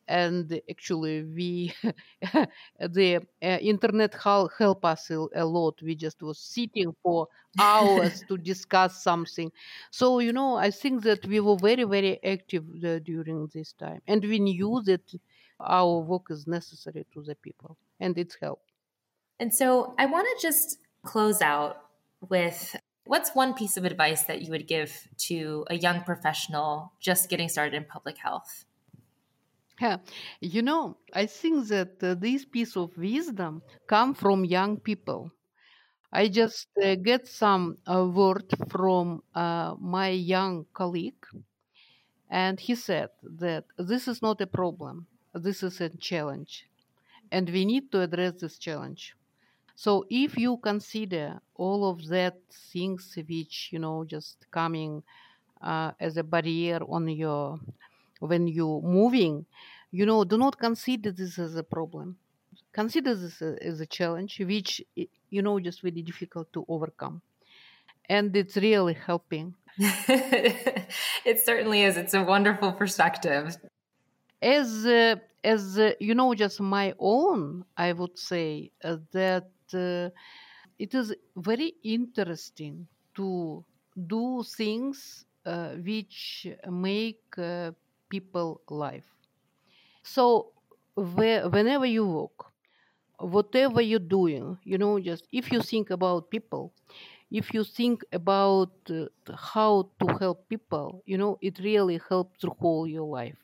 and 0.08 0.60
actually 0.70 1.24
we 1.24 1.72
the 2.80 3.16
uh, 3.42 3.46
internet 3.60 4.14
help, 4.14 4.52
help 4.58 4.84
us 4.84 5.10
a, 5.10 5.26
a, 5.34 5.44
lot. 5.44 5.80
We 5.82 5.94
just 5.94 6.22
was 6.22 6.38
sitting 6.38 6.94
for 7.02 7.28
hours 7.58 8.24
to 8.28 8.36
discuss 8.52 9.02
something. 9.02 9.50
So 9.90 10.18
you 10.20 10.32
know 10.32 10.56
i 10.56 10.70
think 10.70 11.02
that 11.08 11.26
we 11.26 11.40
were 11.40 11.56
very 11.70 11.84
very 11.84 12.14
active 12.24 12.64
uh, 12.84 12.98
during 13.10 13.48
this 13.54 13.72
time 13.72 14.00
and 14.06 14.22
we 14.22 14.38
knew 14.38 14.82
that 14.84 15.06
our 15.60 15.98
work 16.00 16.26
is 16.30 16.46
necessary 16.46 17.04
to 17.12 17.22
the 17.22 17.34
people 17.46 17.76
and 18.00 18.16
it's 18.18 18.36
helped 18.40 18.70
and 19.40 19.52
so 19.52 19.94
i 19.98 20.06
want 20.06 20.26
to 20.32 20.46
just 20.46 20.78
close 21.04 21.40
out 21.42 21.74
with 22.28 22.76
what's 23.04 23.34
one 23.34 23.54
piece 23.54 23.76
of 23.76 23.84
advice 23.84 24.24
that 24.24 24.42
you 24.42 24.50
would 24.50 24.66
give 24.66 25.08
to 25.16 25.64
a 25.74 25.76
young 25.76 26.02
professional 26.02 26.92
just 27.00 27.28
getting 27.28 27.48
started 27.48 27.74
in 27.74 27.84
public 27.84 28.18
health 28.18 28.64
yeah, 29.80 29.98
you 30.40 30.62
know, 30.62 30.96
I 31.14 31.26
think 31.26 31.68
that 31.68 32.02
uh, 32.02 32.14
this 32.14 32.44
piece 32.44 32.76
of 32.76 32.96
wisdom 32.96 33.62
come 33.86 34.14
from 34.14 34.44
young 34.44 34.78
people. 34.78 35.30
I 36.12 36.28
just 36.28 36.68
uh, 36.82 36.96
get 36.96 37.28
some 37.28 37.78
uh, 37.90 38.06
word 38.06 38.46
from 38.70 39.22
uh, 39.34 39.74
my 39.80 40.10
young 40.10 40.66
colleague, 40.74 41.24
and 42.30 42.58
he 42.60 42.74
said 42.74 43.08
that 43.22 43.64
this 43.78 44.08
is 44.08 44.22
not 44.22 44.40
a 44.40 44.46
problem. 44.46 45.06
This 45.34 45.62
is 45.62 45.80
a 45.80 45.88
challenge, 45.90 46.66
and 47.32 47.48
we 47.50 47.64
need 47.64 47.92
to 47.92 48.02
address 48.02 48.34
this 48.40 48.58
challenge. 48.58 49.14
So 49.76 50.06
if 50.10 50.38
you 50.38 50.58
consider 50.58 51.40
all 51.56 51.88
of 51.90 52.06
that 52.08 52.36
things 52.72 53.16
which 53.16 53.70
you 53.72 53.78
know 53.80 54.04
just 54.04 54.46
coming 54.52 55.02
uh, 55.62 55.92
as 56.00 56.16
a 56.18 56.24
barrier 56.24 56.80
on 56.88 57.08
your 57.08 57.60
when 58.18 58.46
you're 58.46 58.82
moving, 58.82 59.46
you 59.90 60.06
know, 60.06 60.24
do 60.24 60.36
not 60.38 60.58
consider 60.58 61.10
this 61.12 61.38
as 61.38 61.54
a 61.56 61.62
problem. 61.62 62.16
Consider 62.72 63.14
this 63.14 63.40
as 63.42 63.80
a 63.80 63.86
challenge, 63.86 64.40
which, 64.40 64.82
you 65.30 65.42
know, 65.42 65.58
just 65.58 65.82
very 65.82 66.02
difficult 66.02 66.52
to 66.52 66.64
overcome. 66.68 67.22
And 68.08 68.34
it's 68.36 68.56
really 68.56 68.94
helping. 68.94 69.54
it 69.78 71.40
certainly 71.44 71.82
is. 71.82 71.96
It's 71.96 72.14
a 72.14 72.22
wonderful 72.22 72.72
perspective. 72.72 73.56
As, 74.40 74.86
uh, 74.86 75.16
as 75.44 75.78
uh, 75.78 75.92
you 76.00 76.14
know, 76.14 76.34
just 76.34 76.60
my 76.60 76.94
own, 76.98 77.64
I 77.76 77.92
would 77.92 78.18
say 78.18 78.70
uh, 78.82 78.96
that 79.12 79.50
uh, 79.74 80.10
it 80.78 80.94
is 80.94 81.14
very 81.36 81.74
interesting 81.82 82.86
to 83.16 83.64
do 84.06 84.44
things 84.44 85.24
uh, 85.44 85.70
which 85.74 86.46
make 86.70 87.22
uh, 87.36 87.72
people 88.08 88.60
life. 88.68 89.06
So 90.02 90.52
whenever 90.96 91.86
you 91.86 92.06
work, 92.06 92.46
whatever 93.18 93.80
you're 93.80 93.98
doing, 93.98 94.58
you 94.64 94.78
know, 94.78 94.98
just 94.98 95.26
if 95.32 95.52
you 95.52 95.60
think 95.60 95.90
about 95.90 96.30
people, 96.30 96.72
if 97.30 97.52
you 97.52 97.64
think 97.64 98.02
about 98.12 98.72
uh, 98.90 99.06
how 99.34 99.90
to 100.00 100.16
help 100.18 100.48
people, 100.48 101.02
you 101.06 101.18
know, 101.18 101.38
it 101.40 101.58
really 101.60 102.00
helps 102.08 102.40
through 102.40 102.56
whole 102.58 102.86
your 102.86 103.06
life. 103.06 103.36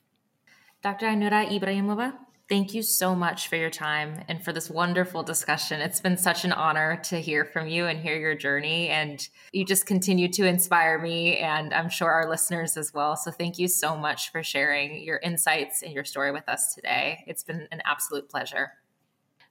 Dr. 0.83 1.07
Ainura 1.07 1.46
Ibraimova, 1.48 2.14
Thank 2.46 2.74
you 2.74 2.83
so 2.83 3.14
much 3.14 3.48
for 3.48 3.57
your 3.57 3.70
time 3.70 4.22
and 4.28 4.44
for 4.44 4.52
this 4.52 4.68
wonderful 4.68 5.22
discussion. 5.22 5.80
It's 5.80 6.00
been 6.00 6.18
such 6.18 6.44
an 6.44 6.52
honor 6.52 7.00
to 7.04 7.18
hear 7.18 7.46
from 7.46 7.68
you 7.68 7.87
and 7.87 7.98
hear 7.98 8.18
your 8.18 8.35
journey. 8.35 8.88
And 8.88 9.26
you 9.52 9.64
just 9.64 9.87
continue 9.87 10.28
to 10.33 10.44
inspire 10.44 10.98
me, 10.98 11.38
and 11.38 11.72
I'm 11.72 11.88
sure 11.88 12.11
our 12.11 12.28
listeners 12.28 12.76
as 12.76 12.92
well. 12.92 13.16
So, 13.16 13.30
thank 13.30 13.59
you 13.59 13.66
so 13.66 13.96
much 13.96 14.30
for 14.30 14.42
sharing 14.42 15.02
your 15.02 15.18
insights 15.18 15.83
and 15.83 15.92
your 15.94 16.04
story 16.04 16.33
with 16.33 16.46
us 16.46 16.74
today. 16.74 17.24
It's 17.26 17.42
been 17.42 17.66
an 17.72 17.80
absolute 17.87 18.28
pleasure. 18.28 18.72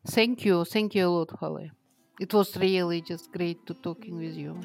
Thank 0.06 0.46
you. 0.46 0.64
Thank 0.64 0.94
you 0.94 1.08
a 1.08 1.10
lot, 1.10 1.32
Holly. 1.32 1.72
It 2.20 2.32
was 2.32 2.56
really 2.58 3.02
just 3.02 3.32
great 3.32 3.66
to 3.66 3.74
talking 3.74 4.18
with 4.18 4.36
you. 4.36 4.60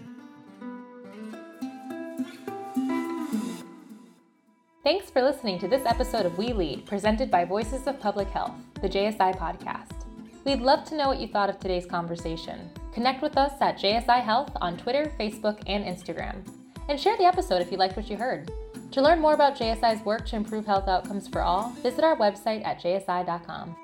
Thanks 4.85 5.11
for 5.11 5.23
listening 5.23 5.59
to 5.59 5.67
this 5.69 5.85
episode 5.85 6.25
of 6.25 6.39
We 6.39 6.53
Lead, 6.53 6.87
presented 6.87 7.33
by 7.33 7.45
Voices 7.45 7.89
of 7.89 7.99
Public 7.99 8.29
Health, 8.29 8.55
the 8.81 8.89
JSI 8.89 9.37
podcast. 9.37 10.05
We'd 10.45 10.61
love 10.61 10.85
to 10.85 10.97
know 10.97 11.09
what 11.09 11.19
you 11.19 11.27
thought 11.27 11.51
of 11.51 11.59
today's 11.59 11.85
conversation. 11.85 12.71
Connect 12.95 13.21
with 13.21 13.37
us 13.37 13.53
at 13.61 13.77
JSI 13.79 14.23
Health 14.23 14.53
on 14.61 14.77
Twitter, 14.77 15.13
Facebook, 15.19 15.61
and 15.67 15.85
Instagram. 15.85 16.47
And 16.89 16.99
share 16.99 17.17
the 17.17 17.25
episode 17.25 17.61
if 17.61 17.73
you 17.73 17.77
liked 17.77 17.97
what 17.97 18.09
you 18.09 18.17
heard. 18.17 18.53
To 18.93 19.03
learn 19.03 19.19
more 19.21 19.35
about 19.35 19.59
JSI's 19.59 20.05
work 20.05 20.27
to 20.29 20.37
improve 20.37 20.65
health 20.65 20.87
outcomes 20.87 21.27
for 21.27 21.43
all, 21.43 21.71
visit 21.83 22.05
our 22.05 22.17
website 22.17 22.65
at 22.65 22.81
jsi.com. 22.81 23.77